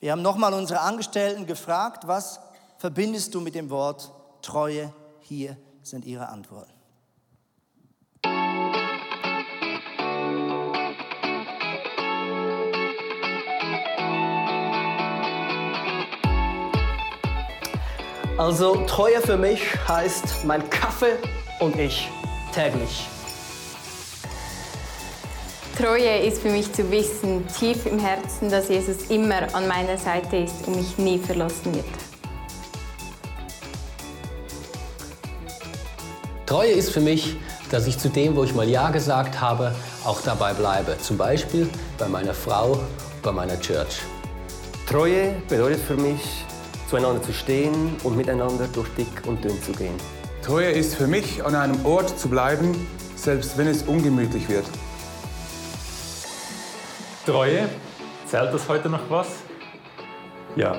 Wir 0.00 0.12
haben 0.12 0.22
nochmal 0.22 0.54
unsere 0.54 0.80
Angestellten 0.80 1.46
gefragt, 1.46 2.06
was 2.06 2.40
verbindest 2.78 3.34
du 3.34 3.40
mit 3.40 3.54
dem 3.54 3.68
Wort 3.70 4.12
Treue? 4.42 4.92
Hier 5.20 5.56
sind 5.82 6.04
ihre 6.04 6.28
Antworten. 6.28 6.72
Also 18.38 18.84
Treue 18.86 19.20
für 19.22 19.38
mich 19.38 19.60
heißt 19.88 20.44
mein 20.44 20.68
Kaffee 20.68 21.16
und 21.58 21.78
ich 21.78 22.10
täglich. 22.52 23.08
Treue 25.78 26.18
ist 26.18 26.42
für 26.42 26.50
mich 26.50 26.72
zu 26.72 26.90
wissen, 26.90 27.46
tief 27.48 27.86
im 27.86 27.98
Herzen, 27.98 28.50
dass 28.50 28.68
Jesus 28.68 29.10
immer 29.10 29.54
an 29.54 29.66
meiner 29.66 29.96
Seite 29.96 30.36
ist 30.36 30.66
und 30.66 30.76
mich 30.76 30.98
nie 30.98 31.18
verlassen 31.18 31.74
wird. 31.74 31.84
Treue 36.46 36.70
ist 36.70 36.90
für 36.90 37.00
mich, 37.00 37.36
dass 37.72 37.88
ich 37.88 37.98
zu 37.98 38.08
dem, 38.08 38.36
wo 38.36 38.44
ich 38.44 38.54
mal 38.54 38.68
Ja 38.68 38.90
gesagt 38.90 39.40
habe, 39.40 39.74
auch 40.04 40.20
dabei 40.20 40.54
bleibe. 40.54 40.96
Zum 40.98 41.16
Beispiel 41.16 41.68
bei 41.98 42.06
meiner 42.06 42.34
Frau, 42.34 42.78
bei 43.20 43.32
meiner 43.32 43.58
Church. 43.60 44.02
Treue 44.88 45.34
bedeutet 45.48 45.80
für 45.80 45.96
mich, 45.96 46.44
zueinander 46.88 47.20
zu 47.20 47.32
stehen 47.32 47.96
und 48.04 48.16
miteinander 48.16 48.68
durch 48.72 48.88
dick 48.90 49.08
und 49.26 49.42
dünn 49.42 49.60
zu 49.60 49.72
gehen. 49.72 49.96
Treue 50.40 50.70
ist 50.70 50.94
für 50.94 51.08
mich, 51.08 51.44
an 51.44 51.56
einem 51.56 51.84
Ort 51.84 52.16
zu 52.16 52.28
bleiben, 52.28 52.86
selbst 53.16 53.58
wenn 53.58 53.66
es 53.66 53.82
ungemütlich 53.82 54.48
wird. 54.48 54.66
Treue, 57.26 57.68
zählt 58.24 58.54
das 58.54 58.68
heute 58.68 58.88
noch 58.88 59.10
was? 59.10 59.26
Ja, 60.54 60.76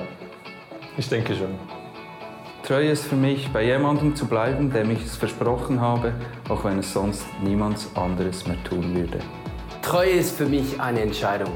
ich 0.96 1.06
denke 1.10 1.36
schon. 1.36 1.77
Treue 2.68 2.90
ist 2.90 3.04
für 3.04 3.16
mich, 3.16 3.50
bei 3.50 3.64
jemandem 3.64 4.14
zu 4.14 4.26
bleiben, 4.26 4.70
dem 4.70 4.90
ich 4.90 5.02
es 5.02 5.16
versprochen 5.16 5.80
habe, 5.80 6.12
auch 6.50 6.64
wenn 6.64 6.80
es 6.80 6.92
sonst 6.92 7.24
niemand 7.42 7.78
anderes 7.94 8.46
mehr 8.46 8.62
tun 8.62 8.94
würde. 8.94 9.20
Treue 9.80 10.10
ist 10.10 10.36
für 10.36 10.44
mich 10.44 10.78
eine 10.78 11.00
Entscheidung. 11.00 11.50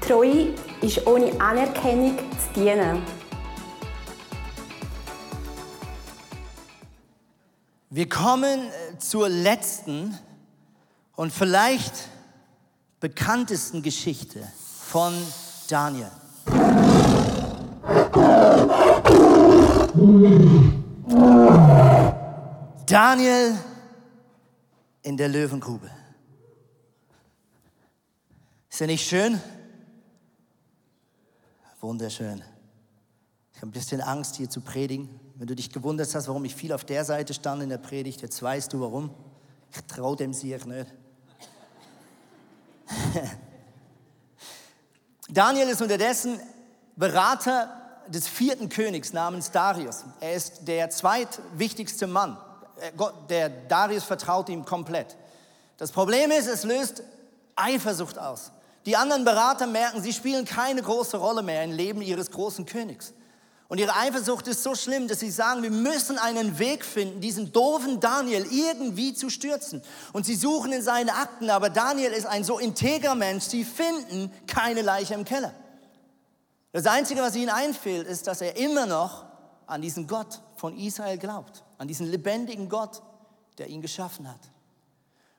Treue 0.00 0.54
ist 0.80 1.04
ohne 1.08 1.32
Anerkennung 1.40 2.16
zu 2.18 2.60
dienen. 2.60 3.02
Wir 7.90 8.08
kommen 8.08 8.60
äh, 8.60 8.98
zur 9.00 9.28
letzten 9.28 10.16
und 11.16 11.32
vielleicht 11.32 12.10
bekanntesten 13.00 13.82
Geschichte 13.82 14.46
von 14.88 15.12
Daniel. 15.68 16.12
Daniel 22.86 23.58
in 25.02 25.16
der 25.16 25.28
Löwengrube. 25.28 25.90
Ist 28.70 28.80
ja 28.80 28.86
nicht 28.86 29.08
schön? 29.08 29.40
Wunderschön. 31.80 32.42
Ich 33.52 33.58
habe 33.58 33.68
ein 33.68 33.72
bisschen 33.72 34.00
Angst, 34.00 34.36
hier 34.36 34.48
zu 34.48 34.60
predigen. 34.60 35.08
Wenn 35.34 35.48
du 35.48 35.56
dich 35.56 35.72
gewundert 35.72 36.14
hast, 36.14 36.28
warum 36.28 36.44
ich 36.44 36.54
viel 36.54 36.72
auf 36.72 36.84
der 36.84 37.04
Seite 37.04 37.34
stand 37.34 37.62
in 37.62 37.68
der 37.68 37.78
Predigt, 37.78 38.22
jetzt 38.22 38.40
weißt 38.40 38.72
du 38.72 38.80
warum. 38.80 39.10
Ich 39.72 39.80
traue 39.82 40.16
dem 40.16 40.32
Sieg 40.32 40.66
nicht. 40.66 40.86
Daniel 45.28 45.68
ist 45.68 45.82
unterdessen 45.82 46.38
Berater 46.96 47.83
des 48.08 48.28
vierten 48.28 48.68
Königs 48.68 49.12
namens 49.12 49.50
Darius. 49.50 50.04
Er 50.20 50.34
ist 50.34 50.66
der 50.68 50.90
zweitwichtigste 50.90 52.06
Mann. 52.06 52.36
Äh, 52.80 52.90
der 53.28 53.48
Darius 53.48 54.04
vertraut 54.04 54.48
ihm 54.48 54.64
komplett. 54.64 55.16
Das 55.76 55.90
Problem 55.92 56.30
ist, 56.30 56.46
es 56.46 56.64
löst 56.64 57.02
Eifersucht 57.56 58.18
aus. 58.18 58.52
Die 58.86 58.96
anderen 58.96 59.24
Berater 59.24 59.66
merken, 59.66 60.02
sie 60.02 60.12
spielen 60.12 60.44
keine 60.44 60.82
große 60.82 61.16
Rolle 61.16 61.42
mehr 61.42 61.64
im 61.64 61.72
Leben 61.72 62.02
ihres 62.02 62.30
großen 62.30 62.66
Königs. 62.66 63.14
Und 63.68 63.78
ihre 63.78 63.96
Eifersucht 63.96 64.46
ist 64.46 64.62
so 64.62 64.74
schlimm, 64.74 65.08
dass 65.08 65.20
sie 65.20 65.30
sagen, 65.30 65.62
wir 65.62 65.70
müssen 65.70 66.18
einen 66.18 66.58
Weg 66.58 66.84
finden, 66.84 67.20
diesen 67.20 67.50
doofen 67.50 67.98
Daniel 67.98 68.46
irgendwie 68.50 69.14
zu 69.14 69.30
stürzen. 69.30 69.82
Und 70.12 70.26
sie 70.26 70.34
suchen 70.34 70.72
in 70.72 70.82
seinen 70.82 71.08
Akten, 71.08 71.48
aber 71.48 71.70
Daniel 71.70 72.12
ist 72.12 72.26
ein 72.26 72.44
so 72.44 72.58
integrer 72.58 73.14
Mensch, 73.14 73.44
sie 73.44 73.64
finden 73.64 74.30
keine 74.46 74.82
Leiche 74.82 75.14
im 75.14 75.24
Keller. 75.24 75.54
Das 76.74 76.86
Einzige, 76.86 77.22
was 77.22 77.36
ihnen 77.36 77.50
einfällt, 77.50 78.08
ist, 78.08 78.26
dass 78.26 78.40
er 78.40 78.56
immer 78.56 78.84
noch 78.84 79.26
an 79.68 79.80
diesen 79.80 80.08
Gott 80.08 80.40
von 80.56 80.76
Israel 80.76 81.18
glaubt, 81.18 81.62
an 81.78 81.86
diesen 81.86 82.08
lebendigen 82.08 82.68
Gott, 82.68 83.00
der 83.58 83.68
ihn 83.68 83.80
geschaffen 83.80 84.28
hat. 84.28 84.40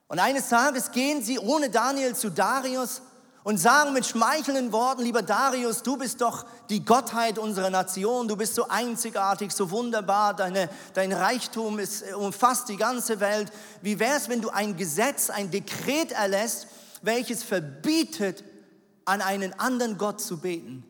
Und 0.07 0.19
eines 0.19 0.47
Tages 0.47 0.93
gehen 0.93 1.21
sie 1.21 1.37
ohne 1.37 1.69
Daniel 1.69 2.15
zu 2.15 2.29
Darius 2.29 3.01
und 3.43 3.57
sagen 3.57 3.91
mit 3.91 4.05
schmeichelnden 4.05 4.71
Worten, 4.71 5.01
lieber 5.01 5.23
Darius, 5.23 5.83
du 5.83 5.97
bist 5.97 6.21
doch 6.21 6.45
die 6.69 6.85
Gottheit 6.85 7.37
unserer 7.37 7.69
Nation, 7.69 8.29
du 8.29 8.37
bist 8.37 8.55
so 8.55 8.69
einzigartig, 8.69 9.51
so 9.51 9.69
wunderbar, 9.71 10.37
deine, 10.37 10.69
dein 10.93 11.11
Reichtum 11.11 11.79
ist, 11.79 12.03
äh, 12.03 12.13
umfasst 12.13 12.69
die 12.69 12.77
ganze 12.77 13.19
Welt. 13.19 13.51
Wie 13.81 13.99
wäre 13.99 14.15
es, 14.15 14.29
wenn 14.29 14.41
du 14.41 14.51
ein 14.51 14.77
Gesetz, 14.77 15.29
ein 15.29 15.51
Dekret 15.51 16.13
erlässt, 16.13 16.67
welches 17.01 17.43
verbietet, 17.43 18.45
an 19.03 19.19
einen 19.19 19.51
anderen 19.59 19.97
Gott 19.97 20.21
zu 20.21 20.37
beten, 20.37 20.85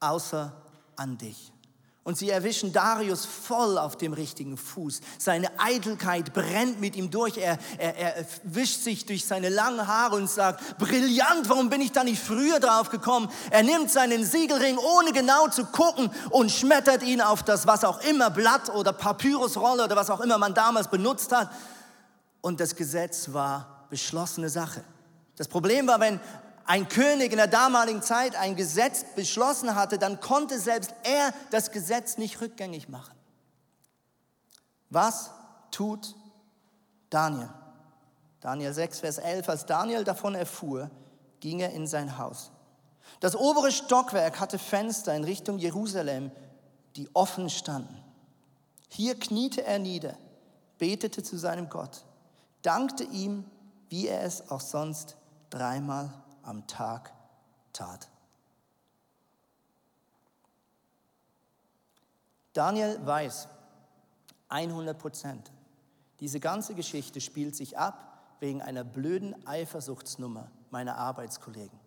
außer 0.00 0.52
an 0.96 1.18
dich? 1.18 1.52
Und 2.08 2.16
sie 2.16 2.30
erwischen 2.30 2.72
Darius 2.72 3.26
voll 3.26 3.76
auf 3.76 3.98
dem 3.98 4.14
richtigen 4.14 4.56
Fuß. 4.56 5.02
Seine 5.18 5.50
Eitelkeit 5.60 6.32
brennt 6.32 6.80
mit 6.80 6.96
ihm 6.96 7.10
durch. 7.10 7.36
Er, 7.36 7.58
er, 7.76 7.98
er 7.98 8.26
wischt 8.44 8.80
sich 8.82 9.04
durch 9.04 9.26
seine 9.26 9.50
langen 9.50 9.86
Haare 9.86 10.16
und 10.16 10.30
sagt, 10.30 10.78
brillant, 10.78 11.50
warum 11.50 11.68
bin 11.68 11.82
ich 11.82 11.92
da 11.92 12.04
nicht 12.04 12.22
früher 12.22 12.60
drauf 12.60 12.88
gekommen? 12.88 13.30
Er 13.50 13.62
nimmt 13.62 13.90
seinen 13.90 14.24
Siegelring, 14.24 14.78
ohne 14.78 15.12
genau 15.12 15.48
zu 15.48 15.66
gucken, 15.66 16.10
und 16.30 16.50
schmettert 16.50 17.02
ihn 17.02 17.20
auf 17.20 17.42
das, 17.42 17.66
was 17.66 17.84
auch 17.84 18.00
immer, 18.00 18.30
Blatt 18.30 18.70
oder 18.70 18.94
Papyrusrolle 18.94 19.84
oder 19.84 19.94
was 19.96 20.08
auch 20.08 20.20
immer 20.20 20.38
man 20.38 20.54
damals 20.54 20.88
benutzt 20.88 21.30
hat. 21.32 21.50
Und 22.40 22.58
das 22.58 22.74
Gesetz 22.74 23.34
war 23.34 23.86
beschlossene 23.90 24.48
Sache. 24.48 24.82
Das 25.36 25.46
Problem 25.46 25.86
war, 25.86 26.00
wenn 26.00 26.20
ein 26.68 26.86
König 26.86 27.32
in 27.32 27.38
der 27.38 27.46
damaligen 27.46 28.02
Zeit 28.02 28.36
ein 28.36 28.54
Gesetz 28.54 29.02
beschlossen 29.16 29.74
hatte, 29.74 29.98
dann 29.98 30.20
konnte 30.20 30.60
selbst 30.60 30.94
er 31.02 31.32
das 31.50 31.72
Gesetz 31.72 32.18
nicht 32.18 32.42
rückgängig 32.42 32.90
machen. 32.90 33.14
Was 34.90 35.30
tut 35.70 36.14
Daniel? 37.08 37.48
Daniel 38.42 38.74
6, 38.74 39.00
Vers 39.00 39.16
11. 39.16 39.48
Als 39.48 39.64
Daniel 39.64 40.04
davon 40.04 40.34
erfuhr, 40.34 40.90
ging 41.40 41.60
er 41.60 41.72
in 41.72 41.86
sein 41.86 42.18
Haus. 42.18 42.50
Das 43.20 43.34
obere 43.34 43.72
Stockwerk 43.72 44.38
hatte 44.38 44.58
Fenster 44.58 45.14
in 45.14 45.24
Richtung 45.24 45.56
Jerusalem, 45.56 46.30
die 46.96 47.08
offen 47.14 47.48
standen. 47.48 47.96
Hier 48.90 49.18
kniete 49.18 49.64
er 49.64 49.78
nieder, 49.78 50.18
betete 50.76 51.22
zu 51.22 51.38
seinem 51.38 51.70
Gott, 51.70 52.04
dankte 52.60 53.04
ihm, 53.04 53.46
wie 53.88 54.06
er 54.06 54.22
es 54.24 54.50
auch 54.50 54.60
sonst 54.60 55.16
dreimal 55.48 56.12
am 56.48 56.66
Tag 56.66 57.12
tat. 57.72 58.08
Daniel 62.52 62.98
weiß 63.04 63.48
100 64.48 64.98
Prozent, 64.98 65.52
diese 66.20 66.40
ganze 66.40 66.74
Geschichte 66.74 67.20
spielt 67.20 67.54
sich 67.54 67.78
ab 67.78 68.18
wegen 68.40 68.62
einer 68.62 68.82
blöden 68.82 69.46
Eifersuchtsnummer 69.46 70.50
meiner 70.70 70.96
Arbeitskollegen. 70.96 71.78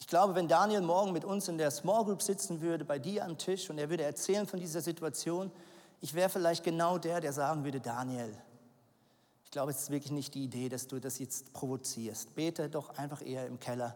Ich 0.00 0.08
glaube, 0.08 0.34
wenn 0.34 0.48
Daniel 0.48 0.80
morgen 0.80 1.12
mit 1.12 1.24
uns 1.24 1.46
in 1.48 1.58
der 1.58 1.70
Small 1.70 2.04
Group 2.04 2.22
sitzen 2.22 2.60
würde, 2.60 2.84
bei 2.84 2.98
dir 2.98 3.24
am 3.24 3.38
Tisch, 3.38 3.70
und 3.70 3.78
er 3.78 3.88
würde 3.88 4.02
erzählen 4.02 4.46
von 4.46 4.58
dieser 4.58 4.80
Situation, 4.80 5.52
ich 6.00 6.14
wäre 6.14 6.28
vielleicht 6.28 6.64
genau 6.64 6.98
der, 6.98 7.20
der 7.20 7.32
sagen 7.32 7.64
würde, 7.64 7.80
Daniel, 7.80 8.36
glaube, 9.52 9.70
es 9.70 9.82
ist 9.82 9.90
wirklich 9.90 10.10
nicht 10.10 10.34
die 10.34 10.44
Idee, 10.44 10.68
dass 10.68 10.88
du 10.88 10.98
das 10.98 11.18
jetzt 11.18 11.52
provozierst. 11.52 12.34
Bete 12.34 12.68
doch 12.68 12.96
einfach 12.98 13.24
eher 13.24 13.46
im 13.46 13.60
Keller 13.60 13.94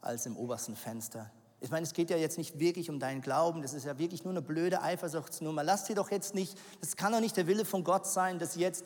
als 0.00 0.26
im 0.26 0.36
obersten 0.36 0.76
Fenster. 0.76 1.30
Ich 1.60 1.70
meine, 1.70 1.84
es 1.84 1.92
geht 1.92 2.10
ja 2.10 2.16
jetzt 2.16 2.38
nicht 2.38 2.58
wirklich 2.58 2.88
um 2.88 3.00
deinen 3.00 3.20
Glauben, 3.20 3.60
das 3.60 3.74
ist 3.74 3.84
ja 3.84 3.98
wirklich 3.98 4.24
nur 4.24 4.32
eine 4.32 4.42
blöde 4.42 4.80
Eifersuchtsnummer. 4.82 5.62
Lass 5.62 5.84
dir 5.84 5.96
doch 5.96 6.10
jetzt 6.10 6.34
nicht, 6.34 6.56
das 6.80 6.96
kann 6.96 7.12
doch 7.12 7.20
nicht 7.20 7.36
der 7.36 7.46
Wille 7.46 7.64
von 7.64 7.84
Gott 7.84 8.06
sein, 8.06 8.38
dass 8.38 8.54
jetzt 8.54 8.84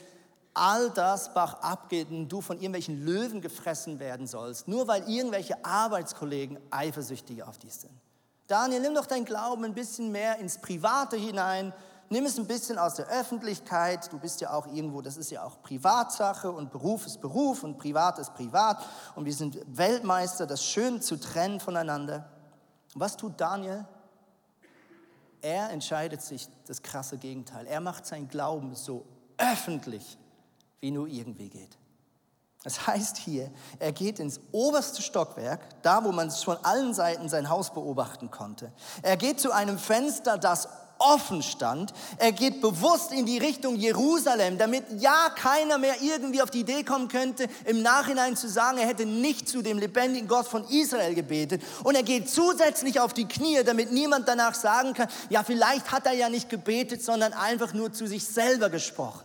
all 0.55 0.91
das 0.91 1.35
Bach 1.35 1.55
abgeht 1.63 2.11
und 2.11 2.29
du 2.29 2.41
von 2.41 2.57
irgendwelchen 2.57 3.05
Löwen 3.05 3.41
gefressen 3.41 3.99
werden 3.99 4.27
sollst, 4.27 4.69
nur 4.69 4.87
weil 4.89 5.09
irgendwelche 5.09 5.65
Arbeitskollegen 5.65 6.59
eifersüchtig 6.71 7.43
auf 7.43 7.59
dich 7.59 7.75
sind. 7.75 7.93
Daniel, 8.47 8.81
nimm 8.81 8.95
doch 8.95 9.07
deinen 9.07 9.25
Glauben 9.25 9.65
ein 9.65 9.75
bisschen 9.75 10.13
mehr 10.13 10.39
ins 10.39 10.59
Private 10.59 11.17
hinein, 11.17 11.73
nimm 12.11 12.27
es 12.27 12.39
ein 12.39 12.47
bisschen 12.47 12.79
aus 12.79 12.95
der 12.95 13.07
Öffentlichkeit. 13.09 14.13
Du 14.13 14.19
bist 14.19 14.41
ja 14.41 14.53
auch 14.53 14.67
irgendwo, 14.67 15.03
das 15.03 15.17
ist 15.17 15.31
ja 15.31 15.45
auch 15.45 15.63
Privatsache 15.63 16.51
und 16.51 16.71
Beruf 16.71 17.07
ist 17.07 17.21
Beruf 17.21 17.65
und 17.65 17.79
Privat 17.79 18.19
ist 18.19 18.35
Privat. 18.35 18.85
Und 19.15 19.25
wir 19.25 19.35
sind 19.35 19.59
Weltmeister, 19.67 20.47
das 20.47 20.65
schön 20.65 21.01
zu 21.01 21.17
trennen 21.17 21.61
voneinander. 21.61 22.29
Was 22.95 23.17
tut 23.17 23.41
Daniel? 23.41 23.85
Er 25.41 25.71
entscheidet 25.71 26.23
sich 26.23 26.49
das 26.67 26.83
krasse 26.83 27.19
Gegenteil. 27.19 27.67
Er 27.67 27.81
macht 27.81 28.07
sein 28.07 28.29
Glauben 28.29 28.75
so 28.75 29.05
öffentlich, 29.37 30.19
wie 30.81 30.91
nur 30.91 31.07
irgendwie 31.07 31.51
geht. 31.51 31.77
Das 32.63 32.87
heißt 32.87 33.19
hier, 33.19 33.51
er 33.79 33.93
geht 33.93 34.19
ins 34.19 34.41
oberste 34.51 35.03
Stockwerk, 35.03 35.83
da 35.83 36.03
wo 36.03 36.13
man 36.13 36.31
von 36.31 36.57
allen 36.65 36.95
Seiten 36.95 37.29
sein 37.29 37.51
Haus 37.51 37.75
beobachten 37.75 38.31
konnte. 38.31 38.73
Er 39.03 39.19
geht 39.19 39.39
zu 39.39 39.53
einem 39.53 39.79
Fenster, 39.79 40.39
das 40.39 40.67
offen 41.05 41.43
stand. 41.43 41.93
Er 42.19 42.33
geht 42.33 42.61
bewusst 42.61 43.13
in 43.13 43.27
die 43.27 43.39
Richtung 43.39 43.77
Jerusalem, 43.77 44.59
damit 44.59 44.85
ja 44.99 45.31
keiner 45.31 45.79
mehr 45.79 46.01
irgendwie 46.01 46.43
auf 46.43 46.51
die 46.51 46.61
Idee 46.61 46.83
kommen 46.83 47.09
könnte, 47.09 47.47
im 47.65 47.83
Nachhinein 47.83 48.37
zu 48.37 48.49
sagen, 48.49 48.79
er 48.79 48.87
hätte 48.87 49.07
nicht 49.07 49.49
zu 49.49 49.63
dem 49.63 49.79
lebendigen 49.79 50.29
Gott 50.29 50.47
von 50.47 50.65
Israel 50.69 51.15
gebetet. 51.15 51.63
Und 51.85 51.95
er 51.95 52.03
geht 52.03 52.29
zusätzlich 52.31 53.01
auf 53.01 53.13
die 53.13 53.29
Knie, 53.29 53.63
damit 53.65 53.93
niemand 53.93 54.29
danach 54.29 54.55
sagen 54.55 54.95
kann, 54.95 55.09
ja, 55.29 55.43
vielleicht 55.43 55.93
hat 55.93 56.07
er 56.07 56.13
ja 56.13 56.29
nicht 56.29 56.49
gebetet, 56.49 57.03
sondern 57.03 57.33
einfach 57.33 57.75
nur 57.75 57.93
zu 57.93 58.07
sich 58.07 58.25
selber 58.27 58.71
gesprochen. 58.71 59.23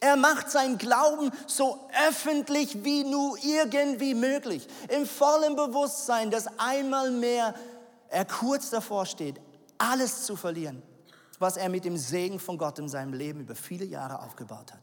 Er 0.00 0.16
macht 0.16 0.50
seinen 0.50 0.76
Glauben 0.76 1.30
so 1.46 1.88
öffentlich 2.08 2.84
wie 2.84 3.04
nur 3.04 3.38
irgendwie 3.42 4.14
möglich, 4.14 4.68
im 4.90 5.06
vollen 5.06 5.56
Bewusstsein, 5.56 6.30
dass 6.30 6.46
einmal 6.58 7.10
mehr 7.10 7.54
er 8.10 8.24
kurz 8.26 8.68
davor 8.68 9.06
steht, 9.06 9.40
alles 9.78 10.24
zu 10.24 10.36
verlieren, 10.36 10.82
was 11.44 11.58
er 11.58 11.68
mit 11.68 11.84
dem 11.84 11.98
Segen 11.98 12.40
von 12.40 12.56
Gott 12.56 12.78
in 12.78 12.88
seinem 12.88 13.12
Leben 13.12 13.40
über 13.40 13.54
viele 13.54 13.84
Jahre 13.84 14.22
aufgebaut 14.22 14.72
hat. 14.72 14.80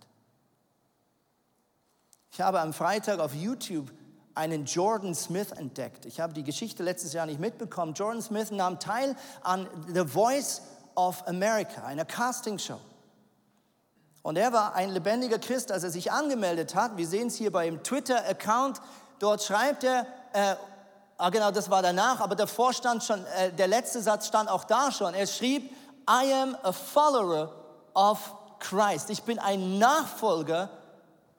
Ich 2.29 2.39
habe 2.39 2.59
am 2.61 2.71
Freitag 2.71 3.19
auf 3.19 3.33
YouTube 3.33 3.91
einen 4.35 4.65
Jordan 4.65 5.15
Smith 5.15 5.51
entdeckt. 5.53 6.05
Ich 6.05 6.19
habe 6.19 6.33
die 6.33 6.43
Geschichte 6.43 6.83
letztes 6.83 7.13
Jahr 7.13 7.25
nicht 7.25 7.39
mitbekommen. 7.39 7.95
Jordan 7.95 8.21
Smith 8.21 8.51
nahm 8.51 8.79
teil 8.79 9.15
an 9.41 9.67
The 9.91 10.05
Voice 10.05 10.61
of 10.93 11.27
America, 11.27 11.83
einer 11.83 12.05
Castingshow. 12.05 12.79
Und 14.21 14.37
er 14.37 14.53
war 14.53 14.75
ein 14.75 14.91
lebendiger 14.91 15.39
Christ, 15.39 15.71
als 15.71 15.83
er 15.83 15.89
sich 15.89 16.11
angemeldet 16.11 16.75
hat. 16.75 16.95
Wir 16.95 17.07
sehen 17.07 17.29
es 17.29 17.37
hier 17.37 17.51
bei 17.51 17.65
dem 17.65 17.81
Twitter-Account. 17.81 18.79
Dort 19.17 19.41
schreibt 19.41 19.83
er, 19.83 20.05
äh, 20.33 20.55
Ah, 21.21 21.29
genau, 21.29 21.51
das 21.51 21.69
war 21.69 21.83
danach, 21.83 22.19
aber 22.19 22.33
davor 22.33 22.73
stand 22.73 23.03
schon, 23.03 23.23
äh, 23.37 23.53
der 23.53 23.67
letzte 23.67 24.01
Satz 24.01 24.25
stand 24.25 24.49
auch 24.49 24.63
da 24.63 24.91
schon. 24.91 25.13
Er 25.13 25.27
schrieb, 25.27 25.71
I 26.07 26.33
am 26.33 26.55
a 26.63 26.71
follower 26.71 27.51
of 27.93 28.19
Christ. 28.59 29.09
Ich 29.09 29.23
bin 29.23 29.39
ein 29.39 29.79
Nachfolger 29.79 30.69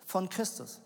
von 0.07 0.29
Christus. 0.29 0.81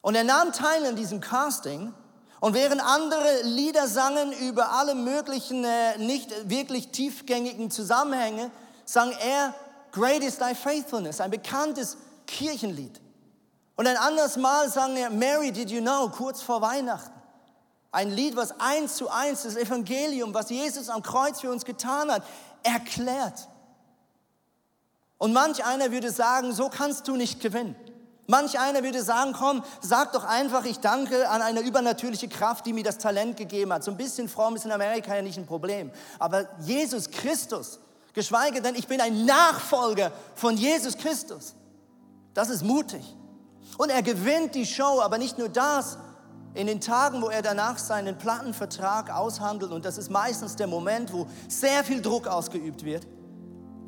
Und 0.00 0.14
er 0.14 0.24
nahm 0.24 0.52
teil 0.52 0.84
an 0.86 0.96
diesem 0.96 1.20
Casting. 1.20 1.94
Und 2.40 2.52
während 2.52 2.82
andere 2.82 3.42
Lieder 3.42 3.88
sangen 3.88 4.32
über 4.32 4.72
alle 4.72 4.94
möglichen 4.94 5.64
äh, 5.64 5.96
nicht 5.96 6.50
wirklich 6.50 6.88
tiefgängigen 6.88 7.70
Zusammenhänge, 7.70 8.50
sang 8.84 9.12
er 9.12 9.54
Great 9.92 10.22
is 10.22 10.36
thy 10.36 10.54
faithfulness, 10.54 11.20
ein 11.20 11.30
bekanntes 11.30 11.96
Kirchenlied. 12.26 13.00
Und 13.76 13.86
ein 13.86 13.96
anderes 13.96 14.36
Mal 14.36 14.68
sang 14.68 14.96
er 14.96 15.08
Mary, 15.08 15.52
did 15.52 15.70
you 15.70 15.80
know, 15.80 16.08
kurz 16.08 16.42
vor 16.42 16.60
Weihnachten. 16.60 17.13
Ein 17.94 18.10
Lied, 18.10 18.34
was 18.34 18.58
eins 18.60 18.96
zu 18.96 19.08
eins 19.08 19.44
das 19.44 19.54
Evangelium, 19.56 20.34
was 20.34 20.50
Jesus 20.50 20.88
am 20.88 21.02
Kreuz 21.02 21.40
für 21.40 21.50
uns 21.50 21.64
getan 21.64 22.10
hat, 22.10 22.24
erklärt. 22.64 23.48
Und 25.18 25.32
manch 25.32 25.64
einer 25.64 25.92
würde 25.92 26.10
sagen, 26.10 26.52
so 26.52 26.68
kannst 26.68 27.06
du 27.06 27.14
nicht 27.16 27.40
gewinnen. 27.40 27.76
Manch 28.26 28.58
einer 28.58 28.82
würde 28.82 29.02
sagen, 29.02 29.32
komm, 29.32 29.62
sag 29.80 30.12
doch 30.12 30.24
einfach, 30.24 30.64
ich 30.64 30.80
danke 30.80 31.28
an 31.28 31.40
eine 31.40 31.60
übernatürliche 31.60 32.28
Kraft, 32.28 32.66
die 32.66 32.72
mir 32.72 32.82
das 32.82 32.98
Talent 32.98 33.36
gegeben 33.36 33.72
hat. 33.72 33.84
So 33.84 33.90
ein 33.90 33.96
bisschen 33.96 34.28
fromm 34.28 34.56
ist 34.56 34.64
in 34.64 34.72
Amerika 34.72 35.14
ja 35.14 35.22
nicht 35.22 35.38
ein 35.38 35.46
Problem. 35.46 35.90
Aber 36.18 36.48
Jesus 36.60 37.10
Christus, 37.10 37.78
geschweige 38.12 38.60
denn, 38.60 38.74
ich 38.74 38.88
bin 38.88 39.00
ein 39.00 39.24
Nachfolger 39.24 40.10
von 40.34 40.56
Jesus 40.56 40.96
Christus. 40.96 41.54
Das 42.32 42.48
ist 42.48 42.64
mutig. 42.64 43.04
Und 43.78 43.90
er 43.90 44.02
gewinnt 44.02 44.54
die 44.54 44.66
Show, 44.66 45.00
aber 45.00 45.18
nicht 45.18 45.38
nur 45.38 45.48
das. 45.48 45.98
In 46.54 46.68
den 46.68 46.80
Tagen, 46.80 47.20
wo 47.20 47.30
er 47.30 47.42
danach 47.42 47.78
seinen 47.78 48.16
Plattenvertrag 48.16 49.10
aushandelt, 49.10 49.72
und 49.72 49.84
das 49.84 49.98
ist 49.98 50.08
meistens 50.08 50.54
der 50.54 50.68
Moment, 50.68 51.12
wo 51.12 51.26
sehr 51.48 51.82
viel 51.82 52.00
Druck 52.00 52.28
ausgeübt 52.28 52.84
wird, 52.84 53.08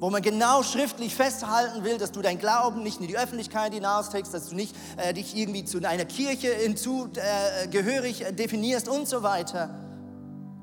wo 0.00 0.10
man 0.10 0.20
genau 0.20 0.64
schriftlich 0.64 1.14
festhalten 1.14 1.84
will, 1.84 1.96
dass 1.96 2.10
du 2.10 2.22
dein 2.22 2.38
Glauben 2.38 2.82
nicht 2.82 3.00
in 3.00 3.06
die 3.06 3.16
Öffentlichkeit 3.16 3.72
hinausträgst, 3.72 4.34
dass 4.34 4.48
du 4.48 4.56
nicht 4.56 4.74
äh, 4.96 5.14
dich 5.14 5.36
irgendwie 5.36 5.64
zu 5.64 5.78
einer 5.78 6.04
Kirche 6.04 6.48
hinzugehörig 6.48 8.26
äh, 8.26 8.32
definierst 8.32 8.88
und 8.88 9.08
so 9.08 9.22
weiter, 9.22 9.70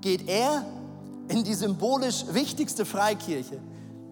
geht 0.02 0.28
er 0.28 0.66
in 1.30 1.46
die 1.46 1.54
symbolisch 1.54 2.26
wichtigste 2.32 2.86
Freikirche, 2.86 3.60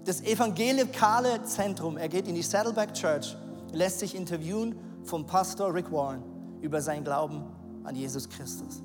das 0.06 0.22
evangelikale 0.22 1.44
Zentrum. 1.44 1.98
Er 1.98 2.08
geht 2.08 2.28
in 2.28 2.36
die 2.36 2.42
Saddleback 2.42 2.94
Church, 2.94 3.36
lässt 3.74 4.00
sich 4.00 4.16
interviewen 4.16 4.80
vom 5.04 5.28
Pastor 5.28 5.74
Rick 5.74 5.92
Warren 5.92 6.24
über 6.62 6.82
seinen 6.82 7.04
Glauben 7.04 7.44
an 7.84 7.96
Jesus 7.96 8.30
Christus. 8.30 8.82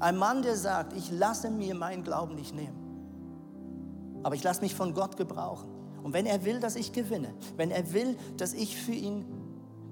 Ein 0.00 0.16
Mann, 0.16 0.42
der 0.42 0.56
sagt, 0.56 0.92
ich 0.92 1.10
lasse 1.10 1.50
mir 1.50 1.74
meinen 1.74 2.04
Glauben 2.04 2.34
nicht 2.34 2.54
nehmen, 2.54 2.76
aber 4.22 4.34
ich 4.34 4.42
lasse 4.42 4.60
mich 4.60 4.74
von 4.74 4.94
Gott 4.94 5.16
gebrauchen. 5.16 5.68
Und 6.02 6.12
wenn 6.12 6.26
er 6.26 6.44
will, 6.44 6.60
dass 6.60 6.76
ich 6.76 6.92
gewinne, 6.92 7.34
wenn 7.56 7.70
er 7.70 7.92
will, 7.92 8.16
dass 8.36 8.52
ich 8.52 8.76
für 8.76 8.92
ihn 8.92 9.24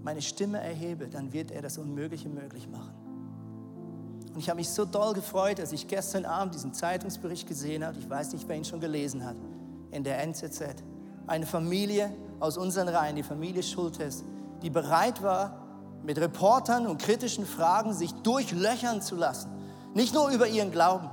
meine 0.02 0.22
Stimme 0.22 0.60
erhebe, 0.60 1.08
dann 1.08 1.32
wird 1.32 1.50
er 1.50 1.62
das 1.62 1.78
Unmögliche 1.78 2.28
möglich 2.28 2.68
machen. 2.68 2.94
Und 4.32 4.38
ich 4.38 4.48
habe 4.48 4.58
mich 4.58 4.68
so 4.68 4.84
doll 4.84 5.14
gefreut, 5.14 5.58
als 5.58 5.72
ich 5.72 5.88
gestern 5.88 6.26
Abend 6.26 6.54
diesen 6.54 6.74
Zeitungsbericht 6.74 7.48
gesehen 7.48 7.84
habe. 7.84 7.98
Ich 7.98 8.08
weiß 8.08 8.32
nicht, 8.34 8.46
wer 8.46 8.56
ihn 8.56 8.64
schon 8.64 8.80
gelesen 8.80 9.24
hat. 9.24 9.36
In 9.90 10.04
der 10.04 10.22
NZZ. 10.22 10.62
Eine 11.26 11.46
Familie 11.46 12.14
aus 12.38 12.56
unseren 12.58 12.88
Reihen, 12.88 13.16
die 13.16 13.22
Familie 13.22 13.62
Schultes, 13.62 14.24
die 14.62 14.70
bereit 14.70 15.22
war, 15.22 15.65
mit 16.06 16.18
Reportern 16.18 16.86
und 16.86 17.02
kritischen 17.02 17.44
Fragen 17.44 17.92
sich 17.92 18.12
durchlöchern 18.12 19.02
zu 19.02 19.16
lassen. 19.16 19.50
Nicht 19.92 20.14
nur 20.14 20.30
über 20.30 20.46
ihren 20.46 20.70
Glauben, 20.70 21.10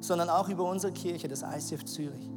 sondern 0.00 0.28
auch 0.28 0.48
über 0.48 0.68
unsere 0.68 0.92
Kirche, 0.92 1.28
das 1.28 1.42
ICF 1.42 1.84
Zürich. 1.84 2.28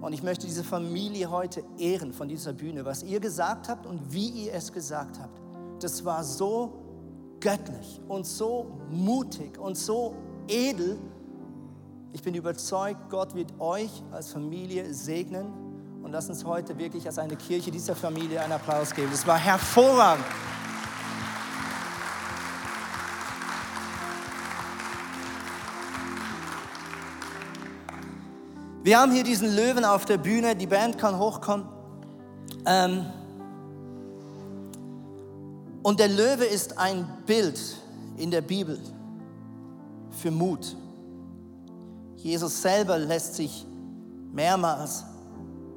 Und 0.00 0.14
ich 0.14 0.22
möchte 0.22 0.46
diese 0.46 0.64
Familie 0.64 1.30
heute 1.30 1.62
ehren 1.76 2.14
von 2.14 2.26
dieser 2.26 2.54
Bühne. 2.54 2.86
Was 2.86 3.02
ihr 3.02 3.20
gesagt 3.20 3.68
habt 3.68 3.84
und 3.84 4.12
wie 4.14 4.28
ihr 4.46 4.54
es 4.54 4.72
gesagt 4.72 5.20
habt, 5.20 5.38
das 5.78 6.06
war 6.06 6.24
so 6.24 6.72
göttlich 7.38 8.00
und 8.08 8.26
so 8.26 8.78
mutig 8.88 9.58
und 9.58 9.76
so 9.76 10.14
edel. 10.48 10.98
Ich 12.14 12.22
bin 12.22 12.34
überzeugt, 12.34 13.10
Gott 13.10 13.34
wird 13.34 13.52
euch 13.60 13.90
als 14.10 14.30
Familie 14.30 14.94
segnen. 14.94 15.52
Und 16.02 16.12
lass 16.12 16.30
uns 16.30 16.46
heute 16.46 16.78
wirklich 16.78 17.04
als 17.04 17.18
eine 17.18 17.36
Kirche 17.36 17.70
dieser 17.70 17.94
Familie 17.94 18.40
einen 18.40 18.52
Applaus 18.52 18.94
geben. 18.94 19.10
Das 19.10 19.26
war 19.26 19.36
hervorragend. 19.36 20.24
Wir 28.82 28.98
haben 28.98 29.12
hier 29.12 29.24
diesen 29.24 29.54
Löwen 29.54 29.84
auf 29.84 30.06
der 30.06 30.16
Bühne, 30.16 30.56
die 30.56 30.66
Band 30.66 30.96
kann 30.96 31.18
hochkommen. 31.18 31.66
Ähm 32.64 33.04
und 35.82 36.00
der 36.00 36.08
Löwe 36.08 36.46
ist 36.46 36.78
ein 36.78 37.06
Bild 37.26 37.60
in 38.16 38.30
der 38.30 38.40
Bibel 38.40 38.78
für 40.10 40.30
Mut. 40.30 40.76
Jesus 42.16 42.62
selber 42.62 42.98
lässt 42.98 43.34
sich 43.34 43.66
mehrmals 44.32 45.04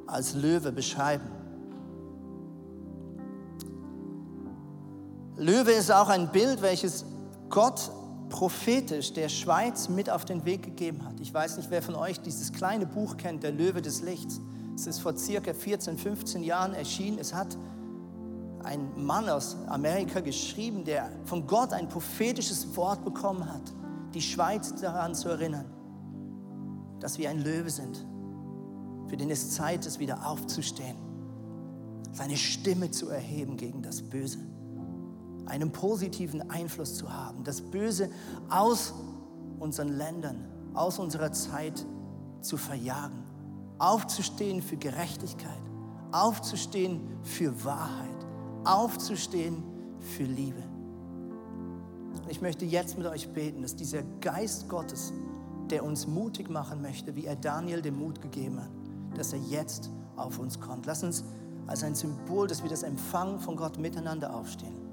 als 0.07 0.33
Löwe 0.33 0.71
beschreiben. 0.71 1.29
Löwe 5.35 5.71
ist 5.71 5.91
auch 5.91 6.07
ein 6.07 6.31
Bild, 6.31 6.61
welches 6.61 7.05
Gott 7.49 7.91
prophetisch 8.33 9.13
der 9.13 9.29
Schweiz 9.29 9.89
mit 9.89 10.09
auf 10.09 10.25
den 10.25 10.43
Weg 10.43 10.63
gegeben 10.63 11.05
hat. 11.05 11.19
Ich 11.19 11.31
weiß 11.31 11.57
nicht, 11.57 11.69
wer 11.69 11.83
von 11.83 11.93
euch 11.93 12.19
dieses 12.19 12.51
kleine 12.51 12.87
Buch 12.87 13.15
kennt, 13.15 13.43
Der 13.43 13.51
Löwe 13.51 13.79
des 13.79 14.01
Lichts. 14.01 14.41
Es 14.75 14.87
ist 14.87 15.01
vor 15.01 15.15
circa 15.15 15.53
14, 15.53 15.99
15 15.99 16.41
Jahren 16.41 16.73
erschienen. 16.73 17.19
Es 17.19 17.31
hat 17.31 17.55
ein 18.63 18.89
Mann 18.95 19.29
aus 19.29 19.55
Amerika 19.67 20.19
geschrieben, 20.19 20.83
der 20.83 21.11
von 21.25 21.45
Gott 21.45 21.73
ein 21.73 21.87
prophetisches 21.87 22.75
Wort 22.75 23.05
bekommen 23.05 23.47
hat, 23.47 23.71
die 24.15 24.21
Schweiz 24.21 24.73
daran 24.81 25.13
zu 25.13 25.29
erinnern, 25.29 25.65
dass 27.01 27.19
wir 27.19 27.29
ein 27.29 27.37
Löwe 27.37 27.69
sind, 27.69 28.03
für 29.09 29.15
den 29.15 29.29
es 29.29 29.51
Zeit 29.51 29.85
ist, 29.85 29.99
wieder 29.99 30.25
aufzustehen, 30.25 30.97
seine 32.11 32.37
Stimme 32.37 32.89
zu 32.89 33.09
erheben 33.09 33.57
gegen 33.57 33.83
das 33.83 34.01
Böse 34.01 34.39
einen 35.45 35.71
positiven 35.71 36.49
Einfluss 36.49 36.95
zu 36.95 37.11
haben, 37.11 37.43
das 37.43 37.61
Böse 37.61 38.09
aus 38.49 38.93
unseren 39.59 39.89
Ländern, 39.89 40.45
aus 40.73 40.99
unserer 40.99 41.31
Zeit 41.31 41.85
zu 42.41 42.57
verjagen, 42.57 43.23
aufzustehen 43.77 44.61
für 44.61 44.77
Gerechtigkeit, 44.77 45.61
aufzustehen 46.11 47.01
für 47.23 47.63
Wahrheit, 47.63 48.09
aufzustehen 48.63 49.63
für 49.99 50.23
Liebe. 50.23 50.63
Ich 52.29 52.41
möchte 52.41 52.65
jetzt 52.65 52.97
mit 52.97 53.07
euch 53.07 53.29
beten, 53.29 53.61
dass 53.61 53.75
dieser 53.75 54.03
Geist 54.21 54.69
Gottes, 54.69 55.13
der 55.69 55.83
uns 55.83 56.07
mutig 56.07 56.49
machen 56.49 56.81
möchte, 56.81 57.15
wie 57.15 57.25
er 57.25 57.35
Daniel 57.35 57.81
den 57.81 57.97
Mut 57.97 58.21
gegeben 58.21 58.61
hat, 58.61 58.69
dass 59.17 59.33
er 59.33 59.39
jetzt 59.39 59.89
auf 60.15 60.39
uns 60.39 60.59
kommt. 60.59 60.85
Lass 60.85 61.03
uns 61.03 61.23
als 61.67 61.83
ein 61.83 61.95
Symbol, 61.95 62.47
dass 62.47 62.61
wir 62.61 62.69
das 62.69 62.83
empfangen 62.83 63.39
von 63.39 63.55
Gott 63.55 63.77
miteinander 63.77 64.33
aufstehen. 64.35 64.92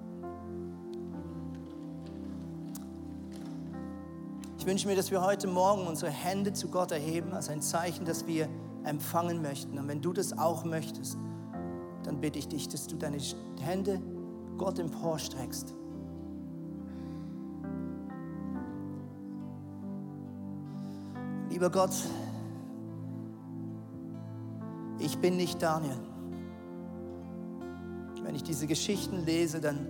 Ich 4.60 4.66
wünsche 4.66 4.86
mir, 4.86 4.94
dass 4.94 5.10
wir 5.10 5.22
heute 5.22 5.46
Morgen 5.46 5.86
unsere 5.86 6.10
Hände 6.10 6.52
zu 6.52 6.68
Gott 6.68 6.92
erheben 6.92 7.32
als 7.32 7.48
ein 7.48 7.62
Zeichen, 7.62 8.04
dass 8.04 8.26
wir 8.26 8.46
empfangen 8.84 9.40
möchten. 9.40 9.78
Und 9.78 9.88
wenn 9.88 10.02
du 10.02 10.12
das 10.12 10.36
auch 10.36 10.66
möchtest, 10.66 11.16
dann 12.02 12.20
bitte 12.20 12.38
ich 12.38 12.46
dich, 12.46 12.68
dass 12.68 12.86
du 12.86 12.96
deine 12.96 13.16
Hände 13.58 14.02
Gott 14.58 14.78
emporstreckst. 14.78 15.74
Lieber 21.48 21.70
Gott, 21.70 21.94
ich 24.98 25.16
bin 25.20 25.38
nicht 25.38 25.62
Daniel. 25.62 25.96
Wenn 28.22 28.34
ich 28.34 28.42
diese 28.42 28.66
Geschichten 28.66 29.24
lese, 29.24 29.62
dann, 29.62 29.86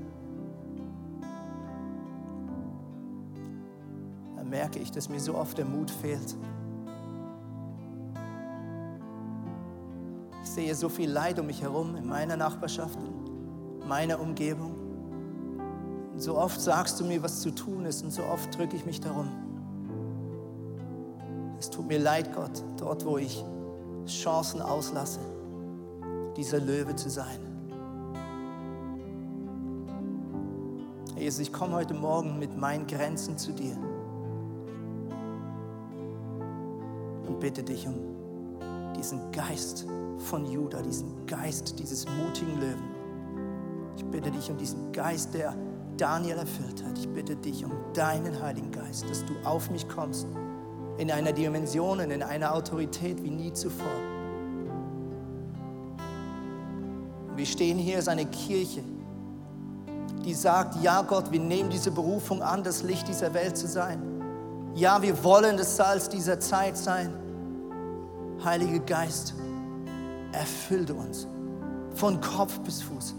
merke 4.50 4.80
ich, 4.80 4.90
dass 4.90 5.08
mir 5.08 5.20
so 5.20 5.36
oft 5.36 5.56
der 5.56 5.64
Mut 5.64 5.90
fehlt. 5.90 6.36
Ich 10.42 10.50
sehe 10.50 10.74
so 10.74 10.88
viel 10.88 11.10
Leid 11.10 11.38
um 11.38 11.46
mich 11.46 11.62
herum 11.62 11.94
in 11.96 12.06
meiner 12.06 12.36
Nachbarschaft, 12.36 12.98
in 13.80 13.88
meiner 13.88 14.20
Umgebung. 14.20 14.74
Und 16.12 16.20
so 16.20 16.36
oft 16.36 16.60
sagst 16.60 17.00
du 17.00 17.04
mir, 17.04 17.22
was 17.22 17.40
zu 17.40 17.52
tun 17.52 17.84
ist, 17.84 18.02
und 18.02 18.10
so 18.10 18.24
oft 18.24 18.56
drücke 18.58 18.74
ich 18.74 18.84
mich 18.84 19.00
darum. 19.00 19.28
Es 21.58 21.70
tut 21.70 21.86
mir 21.86 22.00
leid, 22.00 22.34
Gott, 22.34 22.62
dort, 22.78 23.04
wo 23.06 23.16
ich 23.18 23.44
Chancen 24.06 24.60
auslasse, 24.60 25.20
dieser 26.36 26.58
Löwe 26.58 26.96
zu 26.96 27.08
sein. 27.08 27.38
Jesus, 31.16 31.40
ich 31.40 31.52
komme 31.52 31.74
heute 31.74 31.94
Morgen 31.94 32.38
mit 32.38 32.56
meinen 32.56 32.86
Grenzen 32.86 33.36
zu 33.36 33.52
dir 33.52 33.76
bitte 37.40 37.62
dich 37.62 37.86
um 37.86 37.94
diesen 38.96 39.32
Geist 39.32 39.86
von 40.18 40.44
Judah, 40.46 40.82
diesen 40.82 41.26
Geist 41.26 41.78
dieses 41.78 42.06
mutigen 42.06 42.60
Löwen. 42.60 42.90
Ich 43.96 44.04
bitte 44.04 44.30
dich 44.30 44.50
um 44.50 44.56
diesen 44.56 44.92
Geist, 44.92 45.34
der 45.34 45.54
Daniel 45.96 46.38
erfüllt 46.38 46.84
hat. 46.84 46.98
Ich 46.98 47.08
bitte 47.08 47.36
dich 47.36 47.64
um 47.64 47.72
deinen 47.94 48.40
Heiligen 48.40 48.70
Geist, 48.70 49.08
dass 49.08 49.24
du 49.24 49.34
auf 49.44 49.70
mich 49.70 49.88
kommst 49.88 50.26
in 50.98 51.10
einer 51.10 51.32
Dimension, 51.32 52.00
in 52.00 52.22
einer 52.22 52.54
Autorität 52.54 53.22
wie 53.22 53.30
nie 53.30 53.52
zuvor. 53.52 53.86
Wir 57.36 57.46
stehen 57.46 57.78
hier 57.78 57.96
als 57.96 58.08
eine 58.08 58.26
Kirche, 58.26 58.82
die 60.24 60.34
sagt, 60.34 60.82
ja 60.82 61.00
Gott, 61.02 61.32
wir 61.32 61.40
nehmen 61.40 61.70
diese 61.70 61.90
Berufung 61.90 62.42
an, 62.42 62.62
das 62.62 62.82
Licht 62.82 63.08
dieser 63.08 63.32
Welt 63.32 63.56
zu 63.56 63.66
sein. 63.66 64.02
Ja, 64.74 65.00
wir 65.00 65.24
wollen 65.24 65.56
das 65.56 65.76
Salz 65.76 66.08
dieser 66.08 66.38
Zeit 66.38 66.76
sein. 66.76 67.12
Heiliger 68.44 68.78
Geist, 68.80 69.34
erfüll 70.32 70.84
du 70.84 70.94
uns 70.94 71.26
von 71.94 72.20
Kopf 72.20 72.58
bis 72.60 72.82
Fuß. 72.82 73.14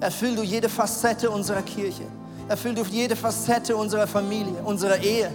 Erfüll 0.00 0.34
du 0.34 0.42
jede 0.42 0.68
Facette 0.68 1.30
unserer 1.30 1.62
Kirche. 1.62 2.04
Erfüll 2.48 2.74
du 2.74 2.82
jede 2.82 3.14
Facette 3.14 3.76
unserer 3.76 4.06
Familie, 4.06 4.60
unserer 4.64 4.98
Ehe. 4.98 5.30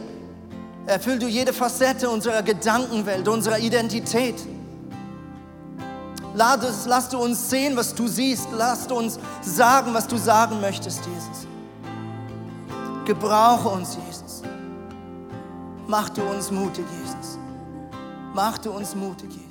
Erfüll 0.86 1.20
du 1.20 1.28
jede 1.28 1.53
Facette 1.53 2.10
unserer 2.10 2.41
Gedankenwelt, 2.43 3.28
unserer 3.28 3.60
Identität. 3.60 4.36
Lass, 6.36 6.86
lass 6.86 7.10
du 7.10 7.18
uns 7.18 7.49
sehen, 7.49 7.76
was 7.76 7.95
du 7.95 8.08
siehst. 8.08 8.49
Lass 8.55 8.88
du 8.88 8.95
uns 8.95 9.20
sagen, 9.41 9.93
was 9.93 10.08
du 10.08 10.18
sagen 10.18 10.62
möchtest, 10.62 10.99
Jesus. 11.05 11.47
Gebrauche 13.05 13.70
uns, 13.70 13.97
Jesus. 14.05 14.43
Mach 15.88 16.10
du 16.10 16.22
uns 16.22 16.51
mutig, 16.51 16.86
Jesus. 17.03 17.37
Mach 18.38 18.60
du 18.60 18.70
uns 18.70 18.94
mutig, 18.94 19.34
Jesus. 19.34 19.47